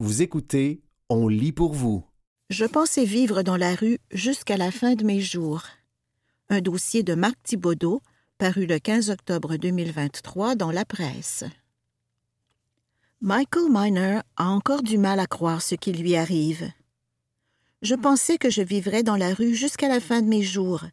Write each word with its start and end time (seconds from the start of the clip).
Vous 0.00 0.22
écoutez 0.22 0.80
On 1.08 1.26
lit 1.26 1.50
pour 1.50 1.72
vous. 1.72 2.04
Je 2.50 2.64
pensais 2.64 3.04
vivre 3.04 3.42
dans 3.42 3.56
la 3.56 3.74
rue 3.74 3.98
jusqu'à 4.12 4.56
la 4.56 4.70
fin 4.70 4.94
de 4.94 5.02
mes 5.02 5.20
jours. 5.20 5.64
Un 6.48 6.60
dossier 6.60 7.02
de 7.02 7.16
Marc 7.16 7.34
Thibaudot, 7.42 8.00
paru 8.38 8.66
le 8.66 8.78
15 8.78 9.10
octobre 9.10 9.56
2023 9.56 10.54
dans 10.54 10.70
la 10.70 10.84
presse. 10.84 11.42
Michael 13.20 13.64
Miner 13.70 14.20
a 14.36 14.46
encore 14.50 14.84
du 14.84 14.98
mal 14.98 15.18
à 15.18 15.26
croire 15.26 15.62
ce 15.62 15.74
qui 15.74 15.92
lui 15.92 16.14
arrive. 16.14 16.70
Je 17.82 17.96
pensais 17.96 18.38
que 18.38 18.50
je 18.50 18.62
vivrais 18.62 19.02
dans 19.02 19.16
la 19.16 19.34
rue 19.34 19.56
jusqu'à 19.56 19.88
la 19.88 19.98
fin 19.98 20.22
de 20.22 20.28
mes 20.28 20.42
jours, 20.42 20.84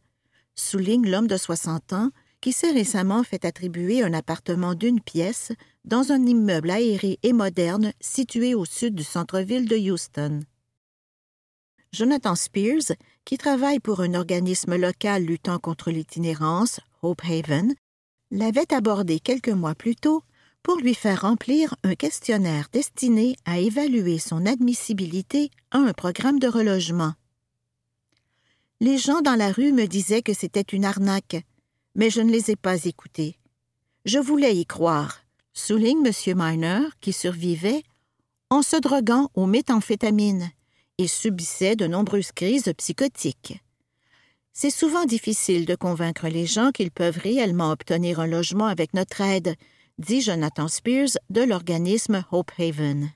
souligne 0.56 1.08
l'homme 1.08 1.28
de 1.28 1.38
60 1.38 1.94
ans 1.94 2.10
qui 2.46 2.52
s'est 2.52 2.70
récemment 2.70 3.24
fait 3.24 3.44
attribuer 3.44 4.04
un 4.04 4.14
appartement 4.14 4.76
d'une 4.76 5.02
pièce 5.02 5.52
dans 5.84 6.12
un 6.12 6.24
immeuble 6.28 6.70
aéré 6.70 7.18
et 7.24 7.34
moderne 7.34 7.92
situé 8.00 8.54
au 8.54 8.66
sud 8.66 8.94
du 8.94 9.04
centre-ville 9.04 9.68
de 9.68 9.76
Houston. 9.76 10.42
Jonathan 11.92 12.36
Spears, 12.36 12.96
qui 13.24 13.40
travaille 13.40 13.80
pour 13.80 14.02
un 14.02 14.14
organisme 14.14 14.76
local 14.76 15.24
luttant 15.24 15.58
contre 15.58 15.90
l'itinérance, 15.90 16.82
Hope 17.02 17.24
Haven, 17.26 17.74
l'avait 18.30 18.72
abordé 18.72 19.20
quelques 19.20 19.50
mois 19.50 19.74
plus 19.74 19.96
tôt 19.96 20.22
pour 20.62 20.78
lui 20.78 20.94
faire 20.94 21.22
remplir 21.22 21.74
un 21.82 21.96
questionnaire 21.96 22.68
destiné 22.72 23.38
à 23.46 23.58
évaluer 23.58 24.20
son 24.20 24.46
admissibilité 24.46 25.50
à 25.72 25.80
un 25.80 25.94
programme 25.94 26.38
de 26.38 26.48
relogement. 26.48 27.16
Les 28.82 29.00
gens 29.00 29.22
dans 29.22 29.34
la 29.34 29.52
rue 29.52 29.72
me 29.72 29.88
disaient 29.88 30.22
que 30.22 30.36
c'était 30.36 30.62
une 30.62 30.86
arnaque, 30.86 31.44
mais 31.96 32.10
je 32.10 32.22
ne 32.22 32.32
les 32.32 32.52
ai 32.52 32.56
pas 32.56 32.86
écoutés. 32.86 33.38
Je 34.06 34.20
voulais 34.20 34.56
y 34.56 34.66
croire, 34.66 35.22
souligne 35.54 36.06
M. 36.06 36.14
Miner, 36.38 36.82
qui 37.02 37.14
survivait 37.14 37.84
en 38.50 38.62
se 38.62 38.76
droguant 38.76 39.30
aux 39.34 39.48
méthamphétamines 39.48 40.52
et 40.98 41.08
subissait 41.08 41.76
de 41.76 41.88
nombreuses 41.88 42.32
crises 42.32 42.72
psychotiques. 42.78 43.60
C'est 44.54 44.70
souvent 44.70 45.06
difficile 45.06 45.66
de 45.66 45.76
convaincre 45.76 46.28
les 46.28 46.46
gens 46.46 46.72
qu'ils 46.72 46.92
peuvent 46.92 47.18
réellement 47.18 47.72
obtenir 47.72 48.20
un 48.20 48.28
logement 48.28 48.68
avec 48.68 48.94
notre 48.94 49.20
aide, 49.22 49.56
dit 49.98 50.22
Jonathan 50.22 50.68
Spears 50.68 51.18
de 51.30 51.42
l'organisme 51.42 52.24
Hope 52.32 52.52
Haven. 52.58 53.12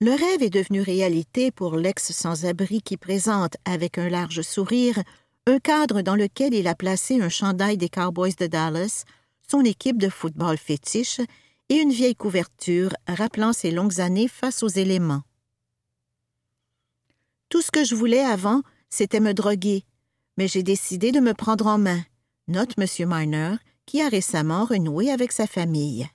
Le 0.00 0.10
rêve 0.10 0.42
est 0.42 0.50
devenu 0.50 0.80
réalité 0.80 1.50
pour 1.52 1.76
l'ex 1.76 2.10
sans-abri 2.10 2.82
qui 2.82 2.96
présente, 2.96 3.56
avec 3.64 3.96
un 3.98 4.08
large 4.08 4.42
sourire, 4.42 5.00
un 5.46 5.58
cadre 5.58 6.00
dans 6.00 6.16
lequel 6.16 6.54
il 6.54 6.66
a 6.66 6.74
placé 6.74 7.20
un 7.20 7.28
chandail 7.28 7.76
des 7.76 7.90
Cowboys 7.90 8.34
de 8.34 8.46
Dallas, 8.46 9.04
son 9.50 9.62
équipe 9.62 9.98
de 9.98 10.08
football 10.08 10.56
fétiche 10.56 11.20
et 11.68 11.76
une 11.76 11.90
vieille 11.90 12.16
couverture 12.16 12.94
rappelant 13.06 13.52
ses 13.52 13.70
longues 13.70 14.00
années 14.00 14.28
face 14.28 14.62
aux 14.62 14.68
éléments. 14.68 15.22
Tout 17.50 17.60
ce 17.60 17.70
que 17.70 17.84
je 17.84 17.94
voulais 17.94 18.24
avant, 18.24 18.62
c'était 18.88 19.20
me 19.20 19.34
droguer, 19.34 19.84
mais 20.38 20.48
j'ai 20.48 20.62
décidé 20.62 21.12
de 21.12 21.20
me 21.20 21.34
prendre 21.34 21.66
en 21.66 21.78
main, 21.78 22.02
note 22.48 22.74
M. 22.78 22.86
Miner, 23.06 23.56
qui 23.86 24.00
a 24.00 24.08
récemment 24.08 24.64
renoué 24.64 25.10
avec 25.10 25.30
sa 25.30 25.46
famille. 25.46 26.08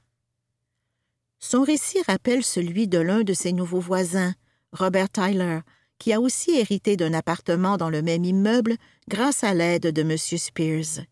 Son 1.40 1.62
récit 1.62 2.02
rappelle 2.08 2.44
celui 2.44 2.88
de 2.88 2.98
l'un 2.98 3.22
de 3.22 3.34
ses 3.34 3.54
nouveaux 3.54 3.80
voisins, 3.80 4.34
Robert 4.74 5.10
Tyler, 5.10 5.60
qui 6.00 6.14
a 6.14 6.20
aussi 6.20 6.52
hérité 6.52 6.98
d'un 6.98 7.14
appartement 7.14 7.78
dans 7.78 7.90
le 7.90 8.02
même 8.02 8.24
immeuble 8.24 8.78
grâce 9.08 9.44
à 9.44 9.54
l'aide 9.54 9.88
de 9.94 10.02
M. 10.02 10.18
Spears. 10.18 11.06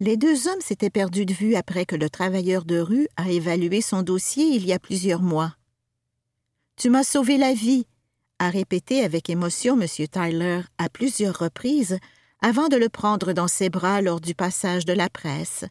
Les 0.00 0.16
deux 0.16 0.48
hommes 0.48 0.60
s'étaient 0.60 0.90
perdus 0.90 1.26
de 1.26 1.34
vue 1.34 1.54
après 1.54 1.84
que 1.84 1.94
le 1.94 2.08
travailleur 2.08 2.64
de 2.64 2.78
rue 2.78 3.08
a 3.16 3.30
évalué 3.30 3.80
son 3.80 4.02
dossier 4.02 4.46
il 4.46 4.66
y 4.66 4.72
a 4.72 4.78
plusieurs 4.78 5.22
mois. 5.22 5.54
Tu 6.76 6.90
m'as 6.90 7.04
sauvé 7.04 7.36
la 7.36 7.54
vie, 7.54 7.86
a 8.38 8.50
répété 8.50 9.04
avec 9.04 9.30
émotion 9.30 9.80
M. 9.80 9.86
Tyler 9.86 10.62
à 10.78 10.88
plusieurs 10.88 11.38
reprises 11.38 11.98
avant 12.40 12.68
de 12.68 12.76
le 12.76 12.88
prendre 12.88 13.32
dans 13.32 13.46
ses 13.46 13.70
bras 13.70 14.02
lors 14.02 14.20
du 14.20 14.34
passage 14.34 14.84
de 14.84 14.92
la 14.92 15.08
presse. 15.08 15.64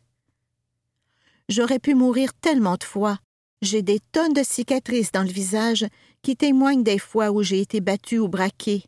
J'aurais 1.50 1.80
pu 1.80 1.96
mourir 1.96 2.34
tellement 2.34 2.78
de 2.78 2.86
fois. 2.86 3.20
J'ai 3.62 3.82
des 3.82 4.00
tonnes 4.14 4.34
de 4.34 4.44
cicatrices 4.44 5.12
dans 5.12 5.24
le 5.24 5.30
visage 5.30 5.86
qui 6.22 6.36
témoignent 6.36 6.84
des 6.84 7.00
fois 7.00 7.32
où 7.32 7.42
j'ai 7.44 7.62
été 7.62 7.82
battu 7.82 8.20
ou 8.20 8.28
braqué, 8.28 8.84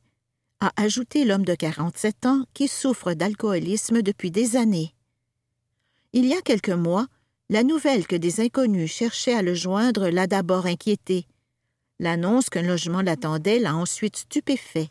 a 0.60 0.72
ajouté 0.78 1.26
l'homme 1.26 1.46
de 1.46 1.56
47 1.56 2.26
ans 2.26 2.46
qui 2.54 2.68
souffre 2.68 3.14
d'alcoolisme 3.14 4.02
depuis 4.02 4.32
des 4.32 4.56
années. 4.56 4.94
Il 6.14 6.26
y 6.26 6.34
a 6.34 6.42
quelques 6.42 6.70
mois, 6.70 7.08
la 7.50 7.64
nouvelle 7.64 8.08
que 8.08 8.16
des 8.16 8.40
inconnus 8.40 8.92
cherchaient 8.92 9.34
à 9.34 9.42
le 9.42 9.56
joindre 9.56 10.10
l'a 10.10 10.28
d'abord 10.28 10.66
inquiété. 10.66 11.28
L'annonce 12.00 12.50
qu'un 12.50 12.62
logement 12.62 13.02
l'attendait 13.02 13.60
l'a 13.60 13.76
ensuite 13.76 14.18
stupéfait. 14.18 14.90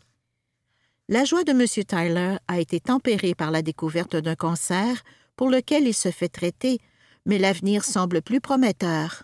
La 1.09 1.25
joie 1.25 1.43
de 1.43 1.51
M. 1.51 1.65
Tyler 1.67 2.37
a 2.47 2.59
été 2.59 2.79
tempérée 2.79 3.35
par 3.35 3.51
la 3.51 3.61
découverte 3.61 4.15
d'un 4.15 4.35
cancer 4.35 5.03
pour 5.35 5.49
lequel 5.49 5.87
il 5.87 5.93
se 5.93 6.11
fait 6.11 6.29
traiter, 6.29 6.79
mais 7.25 7.39
l'avenir 7.39 7.83
semble 7.83 8.21
plus 8.21 8.39
prometteur. 8.39 9.23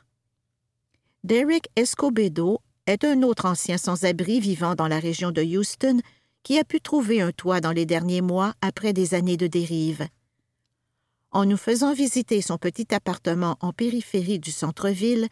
Derek 1.24 1.68
Escobedo 1.76 2.60
est 2.90 3.04
un 3.04 3.22
autre 3.22 3.46
ancien 3.46 3.78
sans-abri 3.78 4.40
vivant 4.40 4.76
dans 4.76 4.88
la 4.88 5.00
région 5.00 5.32
de 5.32 5.44
Houston 5.44 6.00
qui 6.44 6.58
a 6.58 6.64
pu 6.64 6.82
trouver 6.82 7.22
un 7.22 7.32
toit 7.32 7.62
dans 7.62 7.72
les 7.72 7.86
derniers 7.86 8.22
mois 8.22 8.54
après 8.62 8.94
des 8.94 9.14
années 9.14 9.38
de 9.38 9.48
dérive. 9.48 10.08
En 11.32 11.46
nous 11.46 11.58
faisant 11.58 11.94
visiter 11.94 12.42
son 12.42 12.58
petit 12.58 12.94
appartement 12.94 13.58
en 13.60 13.72
périphérie 13.72 14.40
du 14.40 14.52
centre-ville, 14.52 15.28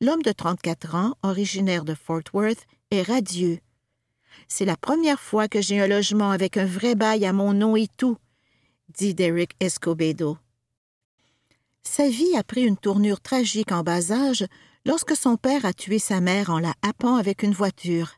l'homme 0.00 0.22
de 0.22 0.32
34 0.32 0.94
ans, 0.94 1.14
originaire 1.22 1.84
de 1.84 1.94
Fort 1.94 2.22
Worth, 2.34 2.66
est 2.90 3.02
radieux. 3.02 3.58
C'est 4.46 4.66
la 4.66 4.76
première 4.76 5.20
fois 5.20 5.48
que 5.48 5.62
j'ai 5.62 5.80
un 5.80 5.86
logement 5.86 6.30
avec 6.30 6.56
un 6.58 6.66
vrai 6.66 6.94
bail 6.94 7.24
à 7.24 7.32
mon 7.32 7.54
nom 7.54 7.76
et 7.76 7.88
tout, 7.96 8.18
dit 8.90 9.14
Derek 9.14 9.52
Escobedo. 9.60 10.36
Sa 11.82 12.08
vie 12.08 12.36
a 12.36 12.44
pris 12.44 12.64
une 12.64 12.76
tournure 12.76 13.20
tragique 13.20 13.72
en 13.72 13.82
bas 13.82 14.12
âge 14.12 14.44
lorsque 14.84 15.16
son 15.16 15.36
père 15.36 15.64
a 15.64 15.72
tué 15.72 15.98
sa 15.98 16.20
mère 16.20 16.50
en 16.50 16.58
la 16.58 16.74
happant 16.82 17.16
avec 17.16 17.42
une 17.42 17.52
voiture. 17.52 18.14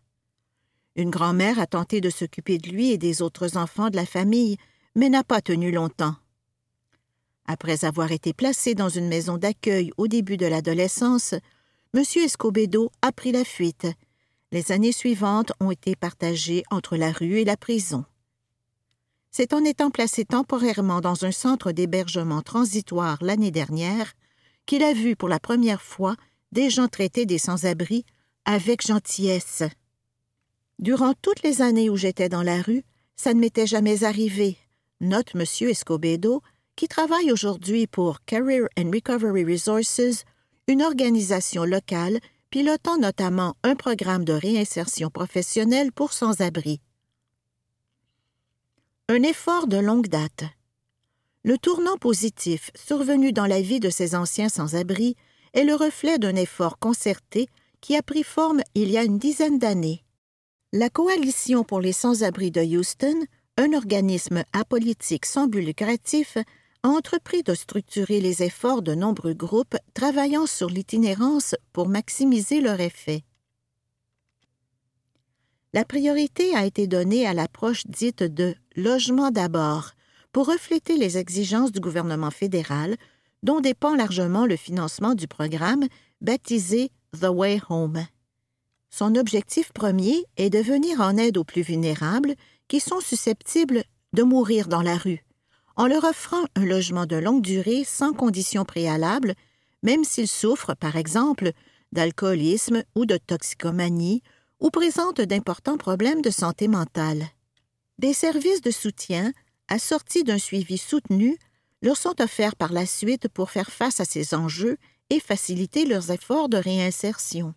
Une 0.97 1.10
grand-mère 1.10 1.59
a 1.59 1.66
tenté 1.66 2.00
de 2.00 2.10
s'occuper 2.10 2.59
de 2.59 2.69
lui 2.69 2.91
et 2.91 2.98
des 2.98 3.22
autres 3.22 3.56
enfants 3.56 3.91
de 3.91 3.97
la 3.97 4.06
famille, 4.06 4.56
mais 4.94 5.09
n'a 5.09 5.25
pas 5.25 5.41
tenu 5.41 5.70
longtemps. 5.70 6.16
Après 7.47 7.84
avoir 7.84 8.12
été 8.12 8.32
placé 8.32 8.75
dans 8.75 8.88
une 8.88 9.09
maison 9.09 9.37
d'accueil 9.37 9.93
au 9.97 10.09
début 10.09 10.37
de 10.37 10.47
l'adolescence, 10.47 11.34
M. 11.94 12.04
Escobedo 12.16 12.93
a 13.03 13.12
pris 13.12 13.32
la 13.32 13.44
fuite. 13.44 13.87
Les 14.53 14.72
années 14.72 14.93
suivantes 14.93 15.53
ont 15.60 15.70
été 15.70 15.97
partagées 15.97 16.65
entre 16.70 16.97
la 16.97 17.12
rue 17.12 17.38
et 17.38 17.44
la 17.44 17.56
prison. 17.56 18.04
C'est 19.32 19.53
en 19.53 19.65
étant 19.65 19.91
placé 19.91 20.25
temporairement 20.25 21.00
dans 21.00 21.25
un 21.25 21.31
centre 21.31 21.70
d'hébergement 21.70 22.43
transitoire 22.43 23.19
l'année 23.20 23.53
dernière 23.53 24.12
qu'il 24.66 24.82
a 24.82 24.93
vu 24.93 25.15
pour 25.16 25.28
la 25.28 25.41
première 25.41 25.82
fois 25.82 26.16
des 26.53 26.71
gens 26.71 26.88
traités 26.88 27.27
des 27.27 27.38
sans-abri 27.38 28.05
avec 28.44 28.87
gentillesse. 28.87 29.62
Durant 30.78 31.15
toutes 31.21 31.43
les 31.43 31.62
années 31.62 31.91
où 31.91 31.97
j'étais 31.97 32.28
dans 32.28 32.43
la 32.43 32.62
rue, 32.62 32.84
ça 33.16 33.34
ne 33.34 33.41
m'était 33.41 33.66
jamais 33.66 34.05
arrivé, 34.05 34.56
note 35.00 35.34
M. 35.34 35.44
Escobedo, 35.69 36.43
qui 36.75 36.88
travaille 36.88 37.31
aujourd'hui 37.31 37.87
pour 37.87 38.25
Career 38.25 38.66
and 38.78 38.91
Recovery 38.91 39.44
Resources, 39.44 40.25
une 40.66 40.83
organisation 40.83 41.65
locale 41.65 42.19
pilotant 42.49 42.99
notamment 42.99 43.56
un 43.62 43.77
programme 43.77 44.25
de 44.25 44.32
réinsertion 44.32 45.11
professionnelle 45.11 45.93
pour 45.93 46.12
sans-abri. 46.12 46.81
Un 49.09 49.22
effort 49.22 49.67
de 49.67 49.77
longue 49.77 50.09
date. 50.09 50.44
Le 51.44 51.59
tournant 51.59 51.97
positif 51.97 52.71
survenu 52.75 53.32
dans 53.32 53.47
la 53.47 53.61
vie 53.61 53.81
de 53.81 53.91
ces 53.91 54.15
anciens 54.15 54.49
sans-abri 54.49 55.17
est 55.55 55.65
le 55.65 55.75
reflet 55.75 56.19
d'un 56.19 56.37
effort 56.37 56.78
concerté 56.78 57.49
qui 57.81 57.97
a 57.97 58.03
pris 58.03 58.22
forme 58.22 58.61
il 58.75 58.91
y 58.91 58.99
a 58.99 59.05
une 59.05 59.19
dizaine 59.19 59.58
d'années. 59.58 60.05
La 60.73 60.91
Coalition 60.91 61.64
pour 61.64 61.81
les 61.81 61.93
sans-abri 61.93 62.50
de 62.50 62.61
Houston, 62.62 63.25
un 63.56 63.73
organisme 63.73 64.44
apolitique 64.52 65.26
sans 65.26 65.47
but 65.47 65.62
lucratif, 65.62 66.38
a 66.82 66.88
entrepris 66.88 67.43
de 67.43 67.55
structurer 67.55 68.20
les 68.20 68.43
efforts 68.43 68.82
de 68.82 68.94
nombreux 68.94 69.35
groupes 69.35 69.76
travaillant 69.94 70.47
sur 70.47 70.69
l'itinérance 70.69 71.55
pour 71.73 71.88
maximiser 71.88 72.61
leur 72.61 72.81
effet. 72.81 73.25
La 75.73 75.85
priorité 75.85 76.55
a 76.55 76.64
été 76.64 76.87
donnée 76.87 77.26
à 77.26 77.35
l'approche 77.35 77.87
dite 77.87 78.23
de 78.23 78.55
logement 78.76 79.31
d'abord 79.31 79.91
pour 80.32 80.46
refléter 80.46 80.96
les 80.96 81.19
exigences 81.19 81.73
du 81.73 81.81
gouvernement 81.81 82.31
fédéral 82.31 82.96
dont 83.42 83.60
dépend 83.60 83.94
largement 83.94 84.46
le 84.46 84.56
financement 84.56 85.14
du 85.14 85.26
programme 85.26 85.87
baptisé 86.20 86.90
The 87.19 87.28
Way 87.28 87.60
Home. 87.69 88.06
Son 88.90 89.14
objectif 89.14 89.72
premier 89.72 90.25
est 90.37 90.50
de 90.50 90.58
venir 90.58 91.00
en 91.00 91.16
aide 91.16 91.38
aux 91.38 91.44
plus 91.44 91.62
vulnérables 91.62 92.34
qui 92.69 92.81
sont 92.81 93.00
susceptibles 93.00 93.84
de 94.12 94.22
mourir 94.22 94.69
dans 94.69 94.82
la 94.82 94.96
rue, 94.96 95.25
en 95.76 95.87
leur 95.87 96.04
offrant 96.04 96.44
un 96.56 96.64
logement 96.64 97.06
de 97.06 97.16
longue 97.16 97.42
durée 97.42 97.84
sans 97.84 98.12
conditions 98.12 98.64
préalables, 98.64 99.34
même 99.82 100.04
s'ils 100.04 100.28
souffrent, 100.28 100.75
par 100.75 100.96
exemple, 100.96 101.52
d'alcoolisme 101.93 102.82
ou 102.94 103.06
de 103.06 103.16
toxicomanie 103.16 104.22
ou 104.60 104.70
présentent 104.70 105.20
d'importants 105.20 105.78
problèmes 105.78 106.22
de 106.22 106.31
santé 106.31 106.69
mentale. 106.69 107.25
Des 107.98 108.12
services 108.12 108.60
de 108.60 108.70
soutien, 108.70 109.32
assortis 109.69 110.25
d'un 110.25 110.38
suivi 110.38 110.78
soutenu, 110.78 111.38
leur 111.82 111.97
sont 111.97 112.21
offerts 112.21 112.56
par 112.56 112.73
la 112.73 112.87
suite 112.87 113.29
pour 113.29 113.50
faire 113.50 113.71
face 113.71 114.00
à 114.00 114.05
ces 114.05 114.35
enjeux 114.35 114.77
et 115.09 115.21
faciliter 115.21 115.87
leurs 115.87 116.11
efforts 116.11 116.49
de 116.49 116.56
réinsertion. 116.56 117.55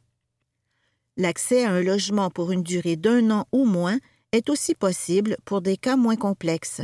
L'accès 1.18 1.66
à 1.66 1.72
un 1.72 1.82
logement 1.82 2.30
pour 2.30 2.52
une 2.52 2.64
durée 2.64 2.96
d'un 2.96 3.30
an 3.30 3.46
ou 3.52 3.66
moins 3.66 4.00
est 4.32 4.50
aussi 4.50 4.74
possible 4.74 5.38
pour 5.46 5.62
des 5.62 5.78
cas 5.78 5.96
moins 5.96 6.16
complexes. 6.16 6.82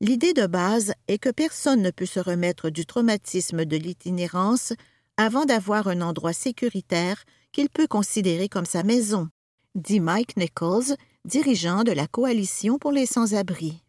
L'idée 0.00 0.34
de 0.34 0.46
base 0.46 0.92
est 1.08 1.18
que 1.18 1.30
personne 1.30 1.80
ne 1.80 1.90
peut 1.90 2.06
se 2.06 2.20
remettre 2.20 2.68
du 2.68 2.84
traumatisme 2.84 3.64
de 3.64 3.76
l'itinérance 3.76 4.72
avant 5.16 5.46
d'avoir 5.46 5.88
un 5.88 6.02
endroit 6.02 6.34
sécuritaire 6.34 7.24
qu'il 7.52 7.70
peut 7.70 7.86
considérer 7.86 8.48
comme 8.48 8.66
sa 8.66 8.82
maison, 8.82 9.28
dit 9.74 10.00
Mike 10.00 10.36
Nichols, 10.36 10.96
dirigeant 11.24 11.84
de 11.84 11.92
la 11.92 12.06
Coalition 12.06 12.78
pour 12.78 12.92
les 12.92 13.06
sans-abri. 13.06 13.82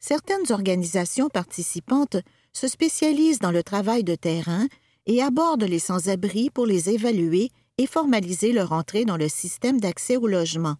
Certaines 0.00 0.50
organisations 0.50 1.28
participantes 1.28 2.16
se 2.52 2.66
spécialisent 2.66 3.38
dans 3.38 3.52
le 3.52 3.62
travail 3.62 4.02
de 4.02 4.14
terrain 4.14 4.66
et 5.06 5.22
abordent 5.22 5.64
les 5.64 5.78
sans-abri 5.78 6.50
pour 6.50 6.66
les 6.66 6.88
évaluer 6.88 7.50
et 7.78 7.86
formaliser 7.86 8.52
leur 8.52 8.72
entrée 8.72 9.04
dans 9.04 9.16
le 9.16 9.28
système 9.28 9.78
d'accès 9.78 10.16
au 10.16 10.26
logement. 10.26 10.76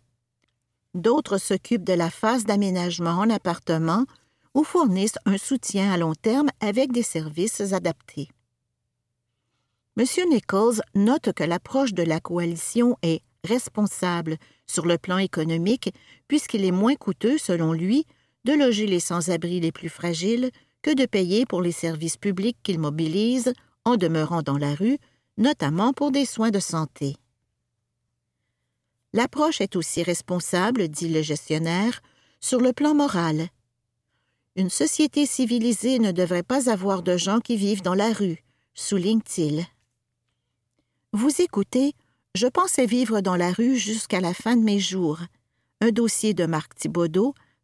D'autres 0.95 1.39
s'occupent 1.39 1.85
de 1.85 1.93
la 1.93 2.11
phase 2.11 2.45
d'aménagement 2.45 3.19
en 3.19 3.31
appartement 3.31 4.07
ou 4.55 4.65
fournissent 4.65 5.19
un 5.27 5.39
soutien 5.39 5.93
à 5.93 5.97
long 5.97 6.15
terme 6.15 6.49
avec 6.61 6.91
des 6.91 7.03
services 7.03 7.61
adaptés. 7.73 8.29
M. 9.97 10.05
Nichols 10.31 10.81
note 10.95 11.33
que 11.33 11.45
l'approche 11.45 11.93
de 11.93 12.03
la 12.03 12.21
coalition 12.21 12.97
est 13.03 13.23
responsable 13.45 14.39
sur 14.67 14.87
le 14.87 14.99
plan 14.99 15.19
économique 15.19 15.93
puisqu'il 16.27 16.65
est 16.65 16.71
moins 16.71 16.95
coûteux, 16.95 17.39
selon 17.39 17.73
lui, 17.73 18.07
de 18.45 18.53
loger 18.53 18.87
les 18.87 19.01
sans-abri 19.01 19.61
les 19.61 19.73
plus 19.73 19.89
fragiles 19.89 20.51
que 20.83 20.95
de 20.95 21.07
payer 21.07 21.45
pour 21.47 21.63
les 21.63 21.73
services 21.73 22.17
publics 22.17 22.59
qu'ils 22.63 22.79
mobilisent 22.79 23.53
en 23.85 23.97
demeurant 23.97 24.43
dans 24.43 24.59
la 24.59 24.75
rue, 24.75 24.99
notamment 25.37 25.93
pour 25.93 26.11
des 26.11 26.25
soins 26.25 26.51
de 26.51 26.61
santé. 26.61 27.17
L'approche 29.13 29.61
est 29.61 29.77
aussi 29.77 30.03
responsable, 30.03 30.89
dit 30.89 31.09
le 31.09 31.23
gestionnaire, 31.23 32.01
sur 32.41 32.61
le 32.61 32.73
plan 32.73 32.95
moral. 32.95 33.49
Une 34.57 34.71
société 34.71 35.27
civilisée 35.27 35.99
ne 35.99 36.13
devrait 36.13 36.43
pas 36.43 36.71
avoir 36.71 37.03
de 37.03 37.17
gens 37.17 37.41
qui 37.41 37.57
vivent 37.57 37.83
dans 37.83 37.95
la 37.95 38.13
rue, 38.13 38.43
souligne-t-il. 38.75 39.67
Vous 41.13 41.41
écoutez, 41.41 41.95
je 42.35 42.47
pensais 42.47 42.87
vivre 42.87 43.21
dans 43.21 43.37
la 43.37 43.53
rue 43.53 43.77
jusqu'à 43.77 44.21
la 44.21 44.33
fin 44.33 44.57
de 44.57 44.63
mes 44.63 44.79
jours. 44.79 45.19
Un 45.81 45.91
dossier 45.91 46.35
de 46.35 46.47
Marc 46.47 46.75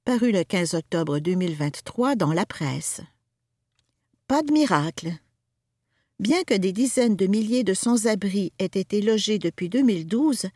paru 0.07 0.31
le 0.31 0.45
15 0.45 0.75
octobre 0.75 1.19
2023 1.19 2.15
dans 2.15 2.33
la 2.33 2.47
presse. 2.47 3.01
Pas 4.29 4.43
de 4.45 4.53
miracle. 4.53 5.11
Bien 6.21 6.45
que 6.45 6.55
des 6.55 6.73
dizaines 6.73 7.17
de 7.17 7.27
milliers 7.27 7.65
de 7.65 7.75
sans-abri 7.75 8.53
aient 8.61 8.67
été 8.67 9.03
logés 9.03 9.41
depuis 9.41 9.69
2012, 9.69 10.47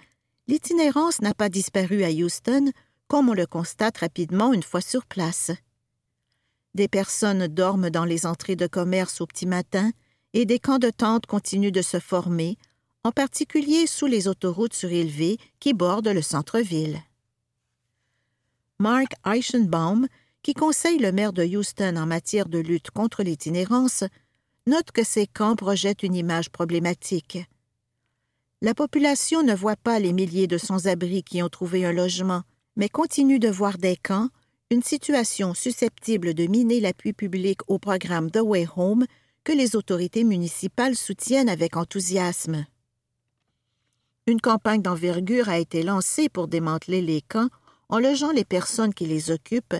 l'itinérance 0.46 1.20
n'a 1.20 1.34
pas 1.34 1.48
disparu 1.48 2.04
à 2.04 2.10
Houston, 2.10 2.70
comme 3.08 3.28
on 3.28 3.34
le 3.34 3.44
constate 3.44 3.98
rapidement 3.98 4.52
une 4.52 4.62
fois 4.62 4.80
sur 4.80 5.04
place. 5.04 5.50
Des 6.76 6.86
personnes 6.86 7.48
dorment 7.48 7.90
dans 7.90 8.04
les 8.04 8.26
entrées 8.26 8.54
de 8.54 8.68
commerce 8.68 9.20
au 9.20 9.26
petit 9.26 9.46
matin 9.46 9.90
et 10.32 10.46
des 10.46 10.60
camps 10.60 10.78
de 10.78 10.90
tentes 10.90 11.26
continuent 11.26 11.72
de 11.72 11.82
se 11.82 11.98
former, 11.98 12.56
en 13.02 13.10
particulier 13.10 13.88
sous 13.88 14.06
les 14.06 14.28
autoroutes 14.28 14.74
surélevées 14.74 15.38
qui 15.58 15.74
bordent 15.74 16.06
le 16.06 16.22
centre-ville. 16.22 17.02
Mark 18.80 19.12
Eichenbaum, 19.24 20.08
qui 20.42 20.54
conseille 20.54 20.98
le 20.98 21.12
maire 21.12 21.32
de 21.32 21.44
Houston 21.44 21.94
en 21.96 22.06
matière 22.06 22.48
de 22.48 22.58
lutte 22.58 22.90
contre 22.90 23.22
l'itinérance, 23.22 24.02
note 24.66 24.90
que 24.90 25.04
ces 25.04 25.28
camps 25.28 25.54
projettent 25.54 26.02
une 26.02 26.16
image 26.16 26.50
problématique 26.50 27.38
la 28.62 28.74
population 28.74 29.42
ne 29.42 29.54
voit 29.54 29.76
pas 29.76 29.98
les 29.98 30.12
milliers 30.12 30.46
de 30.46 30.58
sans-abri 30.58 31.22
qui 31.22 31.42
ont 31.42 31.48
trouvé 31.48 31.86
un 31.86 31.92
logement, 31.92 32.42
mais 32.76 32.90
continue 32.90 33.38
de 33.38 33.48
voir 33.48 33.78
des 33.78 33.96
camps, 33.96 34.28
une 34.70 34.82
situation 34.82 35.54
susceptible 35.54 36.34
de 36.34 36.46
miner 36.46 36.80
l'appui 36.80 37.14
public 37.14 37.60
au 37.68 37.78
programme 37.78 38.30
The 38.30 38.40
Way 38.42 38.68
Home 38.76 39.06
que 39.44 39.52
les 39.52 39.76
autorités 39.76 40.24
municipales 40.24 40.94
soutiennent 40.94 41.48
avec 41.48 41.76
enthousiasme. 41.76 42.66
Une 44.26 44.42
campagne 44.42 44.82
d'envergure 44.82 45.48
a 45.48 45.58
été 45.58 45.82
lancée 45.82 46.28
pour 46.28 46.46
démanteler 46.46 47.00
les 47.00 47.22
camps 47.22 47.48
en 47.90 47.98
logeant 47.98 48.30
les 48.30 48.44
personnes 48.44 48.94
qui 48.94 49.06
les 49.06 49.30
occupent, 49.30 49.76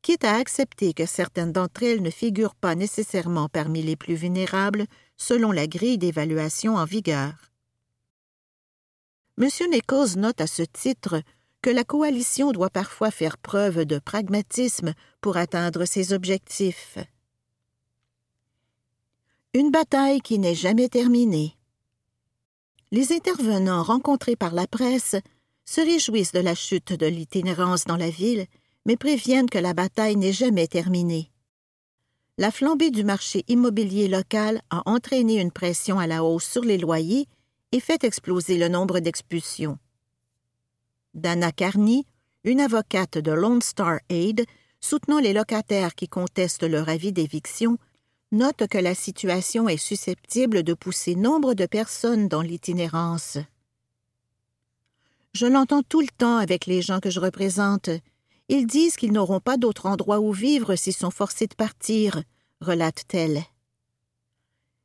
quitte 0.00 0.24
à 0.24 0.36
accepter 0.36 0.94
que 0.94 1.06
certaines 1.06 1.52
d'entre 1.52 1.82
elles 1.82 2.02
ne 2.02 2.10
figurent 2.10 2.54
pas 2.54 2.74
nécessairement 2.74 3.48
parmi 3.48 3.82
les 3.82 3.96
plus 3.96 4.14
vulnérables 4.14 4.86
selon 5.16 5.50
la 5.50 5.66
grille 5.66 5.98
d'évaluation 5.98 6.76
en 6.76 6.84
vigueur. 6.84 7.34
M. 9.38 9.48
Nichols 9.70 10.16
note 10.16 10.40
à 10.40 10.46
ce 10.46 10.62
titre 10.62 11.20
que 11.60 11.70
la 11.70 11.84
coalition 11.84 12.52
doit 12.52 12.70
parfois 12.70 13.10
faire 13.10 13.36
preuve 13.38 13.84
de 13.84 13.98
pragmatisme 13.98 14.94
pour 15.20 15.36
atteindre 15.36 15.84
ses 15.84 16.12
objectifs. 16.12 16.98
Une 19.54 19.70
bataille 19.72 20.20
qui 20.20 20.38
n'est 20.38 20.54
jamais 20.54 20.88
terminée. 20.88 21.56
Les 22.92 23.12
intervenants 23.12 23.82
rencontrés 23.82 24.36
par 24.36 24.54
la 24.54 24.66
presse 24.66 25.16
se 25.68 25.82
réjouissent 25.82 26.32
de 26.32 26.40
la 26.40 26.54
chute 26.54 26.94
de 26.94 27.04
l'itinérance 27.04 27.84
dans 27.84 27.98
la 27.98 28.08
ville, 28.08 28.46
mais 28.86 28.96
préviennent 28.96 29.50
que 29.50 29.58
la 29.58 29.74
bataille 29.74 30.16
n'est 30.16 30.32
jamais 30.32 30.66
terminée. 30.66 31.30
La 32.38 32.50
flambée 32.50 32.90
du 32.90 33.04
marché 33.04 33.44
immobilier 33.48 34.08
local 34.08 34.62
a 34.70 34.82
entraîné 34.86 35.38
une 35.38 35.52
pression 35.52 35.98
à 35.98 36.06
la 36.06 36.24
hausse 36.24 36.46
sur 36.46 36.62
les 36.62 36.78
loyers 36.78 37.26
et 37.72 37.80
fait 37.80 38.02
exploser 38.02 38.56
le 38.56 38.68
nombre 38.68 39.00
d'expulsions. 39.00 39.78
Dana 41.12 41.52
Carney, 41.52 42.04
une 42.44 42.60
avocate 42.60 43.18
de 43.18 43.32
Lone 43.32 43.60
Star 43.60 43.98
Aid, 44.08 44.46
soutenant 44.80 45.18
les 45.18 45.34
locataires 45.34 45.94
qui 45.94 46.08
contestent 46.08 46.62
leur 46.62 46.88
avis 46.88 47.12
d'éviction, 47.12 47.76
note 48.32 48.66
que 48.68 48.78
la 48.78 48.94
situation 48.94 49.68
est 49.68 49.76
susceptible 49.76 50.62
de 50.62 50.72
pousser 50.72 51.14
nombre 51.14 51.52
de 51.52 51.66
personnes 51.66 52.26
dans 52.26 52.40
l'itinérance. 52.40 53.36
Je 55.38 55.46
l'entends 55.46 55.84
tout 55.84 56.00
le 56.00 56.08
temps 56.08 56.38
avec 56.38 56.66
les 56.66 56.82
gens 56.82 56.98
que 56.98 57.10
je 57.10 57.20
représente. 57.20 57.90
Ils 58.48 58.66
disent 58.66 58.96
qu'ils 58.96 59.12
n'auront 59.12 59.38
pas 59.38 59.56
d'autre 59.56 59.86
endroit 59.86 60.18
où 60.18 60.32
vivre 60.32 60.74
s'ils 60.74 60.92
sont 60.92 61.12
forcés 61.12 61.46
de 61.46 61.54
partir, 61.54 62.24
relate-t-elle. 62.60 63.44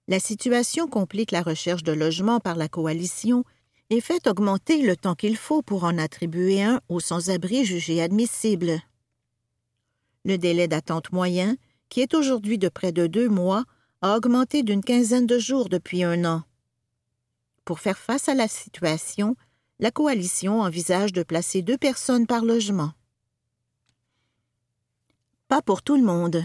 La 0.07 0.19
situation 0.19 0.88
complique 0.88 1.31
la 1.31 1.41
recherche 1.41 1.81
de 1.81 1.91
logement 1.91 2.39
par 2.39 2.55
la 2.55 2.67
coalition 2.67 3.43
et 3.89 4.00
fait 4.00 4.27
augmenter 4.27 4.83
le 4.83 4.95
temps 4.95 5.15
qu'il 5.15 5.38
faut 5.38 5.63
pour 5.63 5.86
en 5.86 5.98
attribuer 5.98 6.62
un 6.62 6.81
aux 6.88 7.00
sans-abri 7.00 7.65
jugés 7.65 8.00
admissibles. 8.00 8.79
Le 10.24 10.38
délai 10.38 10.67
d'attente 10.67 11.12
moyen, 11.12 11.57
qui 11.89 12.01
est 12.01 12.13
aujourd'hui 12.13 12.60
de 12.60 12.69
près 12.69 12.91
de 12.91 13.07
deux 13.07 13.27
mois, 13.27 13.63
a 14.03 14.15
augmenté 14.15 14.62
d'une 14.62 14.83
quinzaine 14.83 15.25
de 15.25 15.39
jours 15.39 15.67
depuis 15.67 16.03
un 16.03 16.25
an. 16.25 16.43
Pour 17.65 17.79
faire 17.79 17.98
face 17.98 18.29
à 18.29 18.36
la 18.36 18.48
situation, 18.48 19.36
la 19.83 19.91
coalition 19.91 20.61
envisage 20.61 21.11
de 21.11 21.23
placer 21.23 21.61
deux 21.61 21.77
personnes 21.77 22.25
par 22.25 22.45
logement. 22.45 22.93
Pas 25.49 25.61
pour 25.61 25.81
tout 25.81 25.97
le 25.97 26.05
monde. 26.05 26.41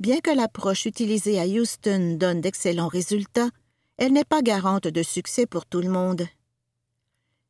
Bien 0.00 0.20
que 0.20 0.30
l'approche 0.30 0.86
utilisée 0.86 1.38
à 1.38 1.44
Houston 1.44 2.16
donne 2.18 2.40
d'excellents 2.40 2.88
résultats, 2.88 3.50
elle 3.98 4.14
n'est 4.14 4.24
pas 4.24 4.40
garante 4.40 4.88
de 4.88 5.02
succès 5.02 5.44
pour 5.44 5.66
tout 5.66 5.82
le 5.82 5.90
monde. 5.90 6.26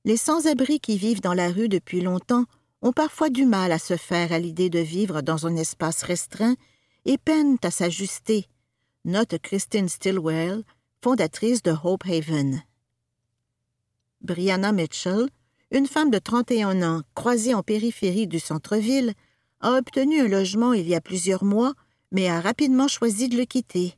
Les 0.05 0.17
sans-abri 0.17 0.81
qui 0.81 0.99
vivent 0.99 1.21
dans 1.21 1.35
la 1.35 1.53
rue 1.53 1.69
depuis 1.69 2.01
longtemps 2.01 2.47
ont 2.83 2.93
parfois 2.93 3.31
du 3.31 3.47
mal 3.47 3.71
à 3.71 3.79
se 3.79 3.97
faire 3.97 4.33
à 4.33 4.41
l'idée 4.41 4.71
de 4.71 4.81
vivre 4.81 5.21
dans 5.23 5.47
un 5.47 5.55
espace 5.55 6.03
restreint 6.03 6.57
et 7.05 7.17
peinent 7.17 7.59
à 7.63 7.71
s'ajuster, 7.71 8.49
note 9.05 9.39
Christine 9.39 9.89
Stillwell, 9.89 10.65
fondatrice 11.01 11.63
de 11.63 11.77
Hope 11.85 12.07
Haven. 12.07 12.65
Brianna 14.21 14.73
Mitchell, 14.73 15.29
une 15.71 15.87
femme 15.87 16.11
de 16.11 16.19
31 16.19 16.83
ans 16.83 17.03
croisée 17.15 17.55
en 17.55 17.63
périphérie 17.63 18.27
du 18.27 18.39
centre-ville, 18.41 19.15
a 19.61 19.73
obtenu 19.73 20.21
un 20.21 20.29
logement 20.29 20.73
il 20.73 20.89
y 20.89 20.95
a 20.95 21.01
plusieurs 21.01 21.45
mois 21.45 21.75
mais 22.11 22.29
a 22.29 22.41
rapidement 22.41 22.89
choisi 22.89 23.29
de 23.29 23.37
le 23.37 23.45
quitter. 23.45 23.95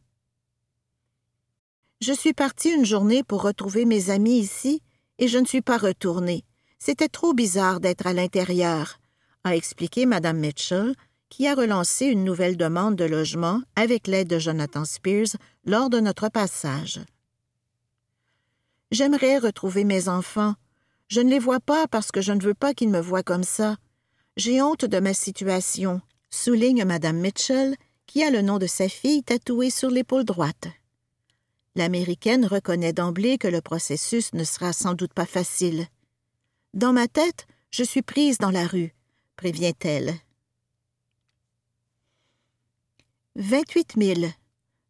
Je 2.01 2.13
suis 2.13 2.33
partie 2.33 2.71
une 2.71 2.87
journée 2.87 3.23
pour 3.23 3.43
retrouver 3.43 3.85
mes 3.85 4.11
amis 4.11 4.39
ici 4.39 4.83
et 5.19 5.29
je 5.29 5.39
ne 5.39 5.45
suis 5.45 5.61
pas 5.61 5.77
retournée. 5.77 6.45
C'était 6.79 7.09
trop 7.09 7.35
bizarre 7.35 7.79
d'être 7.79 8.07
à 8.07 8.15
l'intérieur, 8.15 8.99
a 9.45 9.55
expliqué 9.55 10.07
Mme 10.07 10.39
Mitchell, 10.39 10.95
qui 11.29 11.47
a 11.47 11.55
relancé 11.55 12.07
une 12.07 12.25
nouvelle 12.25 12.57
demande 12.57 12.97
de 12.97 13.05
logement 13.05 13.61
avec 13.77 14.07
l'aide 14.07 14.29
de 14.29 14.39
Jonathan 14.39 14.85
Spears 14.85 15.37
lors 15.65 15.91
de 15.91 16.01
notre 16.01 16.29
passage. 16.29 17.01
J'aimerais 18.91 19.39
retrouver 19.39 19.85
mes 19.85 20.09
enfants. 20.09 20.55
Je 21.09 21.21
ne 21.21 21.31
les 21.31 21.39
vois 21.39 21.61
pas 21.61 21.87
parce 21.87 22.11
que 22.11 22.21
je 22.21 22.33
ne 22.33 22.43
veux 22.43 22.55
pas 22.55 22.75
qu'ils 22.75 22.91
me 22.91 23.01
voient 23.01 23.23
comme 23.23 23.45
ça. 23.45 23.77
J'ai 24.37 24.63
honte 24.63 24.85
de 24.85 25.01
ma 25.01 25.15
situation, 25.15 26.01
souligne 26.31 26.85
Madame 26.85 27.19
Mitchell, 27.19 27.77
qui 28.07 28.23
a 28.25 28.31
le 28.31 28.43
nom 28.43 28.59
de 28.59 28.67
sa 28.67 28.89
fille 28.89 29.23
tatoué 29.23 29.71
sur 29.71 29.91
l'épaule 29.91 30.25
droite. 30.25 30.69
L'Américaine 31.77 32.47
reconnaît 32.47 32.93
d'emblée 32.93 33.39
que 33.39 33.49
le 33.49 33.61
processus 33.61 34.33
ne 34.35 34.45
sera 34.45 34.73
sans 34.73 34.95
doute 34.95 35.15
pas 35.15 35.27
facile. 35.27 35.87
Dans 36.75 36.93
ma 36.93 37.07
tête, 37.07 37.47
je 37.71 37.85
suis 37.85 38.03
prise 38.03 38.39
dans 38.39 38.51
la 38.51 38.67
rue, 38.67 38.93
prévient-elle. 39.37 40.15
28 43.37 43.95
000. 43.97 44.33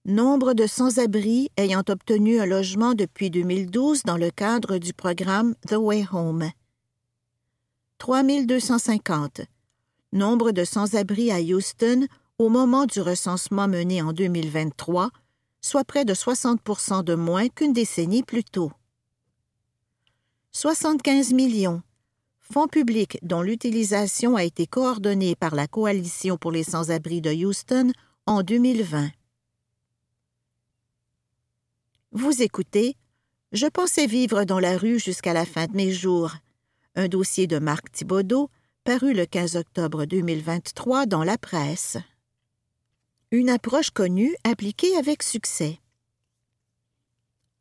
Nombre 0.07 0.54
de 0.54 0.66
sans-abri 0.66 1.50
ayant 1.59 1.83
obtenu 1.87 2.40
un 2.40 2.47
logement 2.47 2.95
depuis 2.95 3.28
2012 3.28 4.04
dans 4.04 4.16
le 4.16 4.30
cadre 4.30 4.78
du 4.78 4.95
programme 4.95 5.54
The 5.69 5.75
Way 5.75 6.07
Home. 6.12 6.50
3 7.99 8.23
250. 8.47 9.42
Nombre 10.14 10.52
de 10.52 10.64
sans-abri 10.64 11.30
à 11.30 11.38
Houston 11.38 12.07
au 12.38 12.49
moment 12.49 12.87
du 12.87 13.02
recensement 13.02 13.69
mené 13.69 14.00
en 14.00 14.14
2023, 14.14 15.11
soit 15.61 15.85
près 15.85 16.07
de 16.07 16.14
60% 16.14 17.04
de 17.04 17.14
moins 17.14 17.49
qu'une 17.49 17.75
décennie 17.75 18.23
plus 18.23 18.45
tôt. 18.45 18.73
75 20.52 21.35
millions. 21.35 21.83
Fonds 22.40 22.69
publics 22.69 23.19
dont 23.21 23.42
l'utilisation 23.42 24.35
a 24.37 24.45
été 24.45 24.66
coordonnée 24.66 25.37
par 25.37 25.54
la 25.54 25.66
Coalition 25.66 26.38
pour 26.38 26.52
les 26.52 26.64
sans-abri 26.64 27.21
de 27.21 27.30
Houston 27.45 27.92
en 28.25 28.42
2020. 28.42 29.11
Vous 32.12 32.43
écoutez 32.43 32.97
Je 33.52 33.69
pensais 33.69 34.09
vivre 34.09 34.43
dans 34.43 34.59
la 34.59 34.76
rue 34.76 34.99
jusqu'à 34.99 35.33
la 35.33 35.45
fin 35.45 35.67
de 35.67 35.76
mes 35.76 35.93
jours. 35.93 36.33
Un 36.97 37.07
dossier 37.07 37.47
de 37.47 37.61
Marc 37.61 37.93
Thibaudot, 37.93 38.50
paru 38.83 39.14
le 39.14 39.26
15 39.26 39.55
octobre 39.55 40.07
2023 40.07 41.07
dans 41.07 41.23
la 41.23 41.38
presse. 41.38 41.99
Une 43.31 43.49
approche 43.49 43.90
connue 43.90 44.35
appliquée 44.43 44.97
avec 44.97 45.23
succès. 45.23 45.79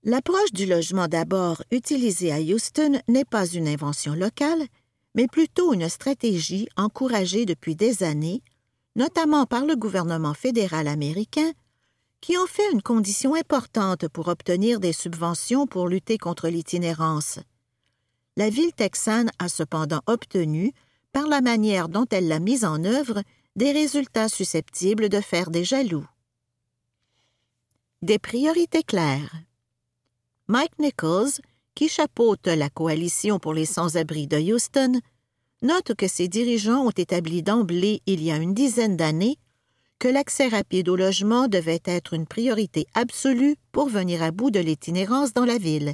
L'approche 0.03 0.51
du 0.51 0.65
logement 0.65 1.07
d'abord 1.07 1.61
utilisée 1.69 2.31
à 2.31 2.39
Houston 2.39 2.99
n'est 3.07 3.25
pas 3.25 3.45
une 3.45 3.67
invention 3.67 4.15
locale, 4.15 4.65
mais 5.13 5.27
plutôt 5.27 5.73
une 5.73 5.89
stratégie 5.89 6.67
encouragée 6.75 7.45
depuis 7.45 7.75
des 7.75 8.01
années, 8.01 8.41
notamment 8.95 9.45
par 9.45 9.67
le 9.67 9.75
gouvernement 9.75 10.33
fédéral 10.33 10.87
américain, 10.87 11.51
qui 12.21 12.37
en 12.37 12.45
fait 12.45 12.71
une 12.71 12.81
condition 12.81 13.35
importante 13.35 14.07
pour 14.07 14.27
obtenir 14.27 14.79
des 14.79 14.93
subventions 14.93 15.67
pour 15.67 15.87
lutter 15.87 16.17
contre 16.17 16.49
l'itinérance. 16.49 17.39
La 18.35 18.49
ville 18.49 18.73
texane 18.73 19.31
a 19.39 19.49
cependant 19.49 20.01
obtenu, 20.05 20.73
par 21.11 21.27
la 21.27 21.41
manière 21.41 21.89
dont 21.89 22.05
elle 22.11 22.27
l'a 22.27 22.39
mise 22.39 22.65
en 22.65 22.83
œuvre, 22.83 23.23
des 23.55 23.71
résultats 23.71 24.29
susceptibles 24.29 25.09
de 25.09 25.21
faire 25.21 25.49
des 25.49 25.63
jaloux. 25.63 26.05
Des 28.01 28.19
priorités 28.19 28.83
claires. 28.83 29.33
Mike 30.47 30.79
Nichols, 30.79 31.41
qui 31.75 31.89
chapeaute 31.89 32.47
la 32.47 32.69
coalition 32.69 33.39
pour 33.39 33.53
les 33.53 33.65
sans-abri 33.65 34.27
de 34.27 34.37
Houston, 34.37 34.99
note 35.61 35.93
que 35.95 36.07
ses 36.07 36.27
dirigeants 36.27 36.85
ont 36.85 36.91
établi 36.91 37.43
d'emblée, 37.43 38.01
il 38.05 38.23
y 38.23 38.31
a 38.31 38.37
une 38.37 38.53
dizaine 38.53 38.95
d'années, 38.95 39.37
que 39.99 40.07
l'accès 40.07 40.47
rapide 40.47 40.89
au 40.89 40.95
logement 40.95 41.47
devait 41.47 41.81
être 41.83 42.13
une 42.13 42.25
priorité 42.25 42.87
absolue 42.93 43.57
pour 43.71 43.89
venir 43.89 44.23
à 44.23 44.31
bout 44.31 44.49
de 44.49 44.59
l'itinérance 44.59 45.33
dans 45.33 45.45
la 45.45 45.57
ville. 45.57 45.93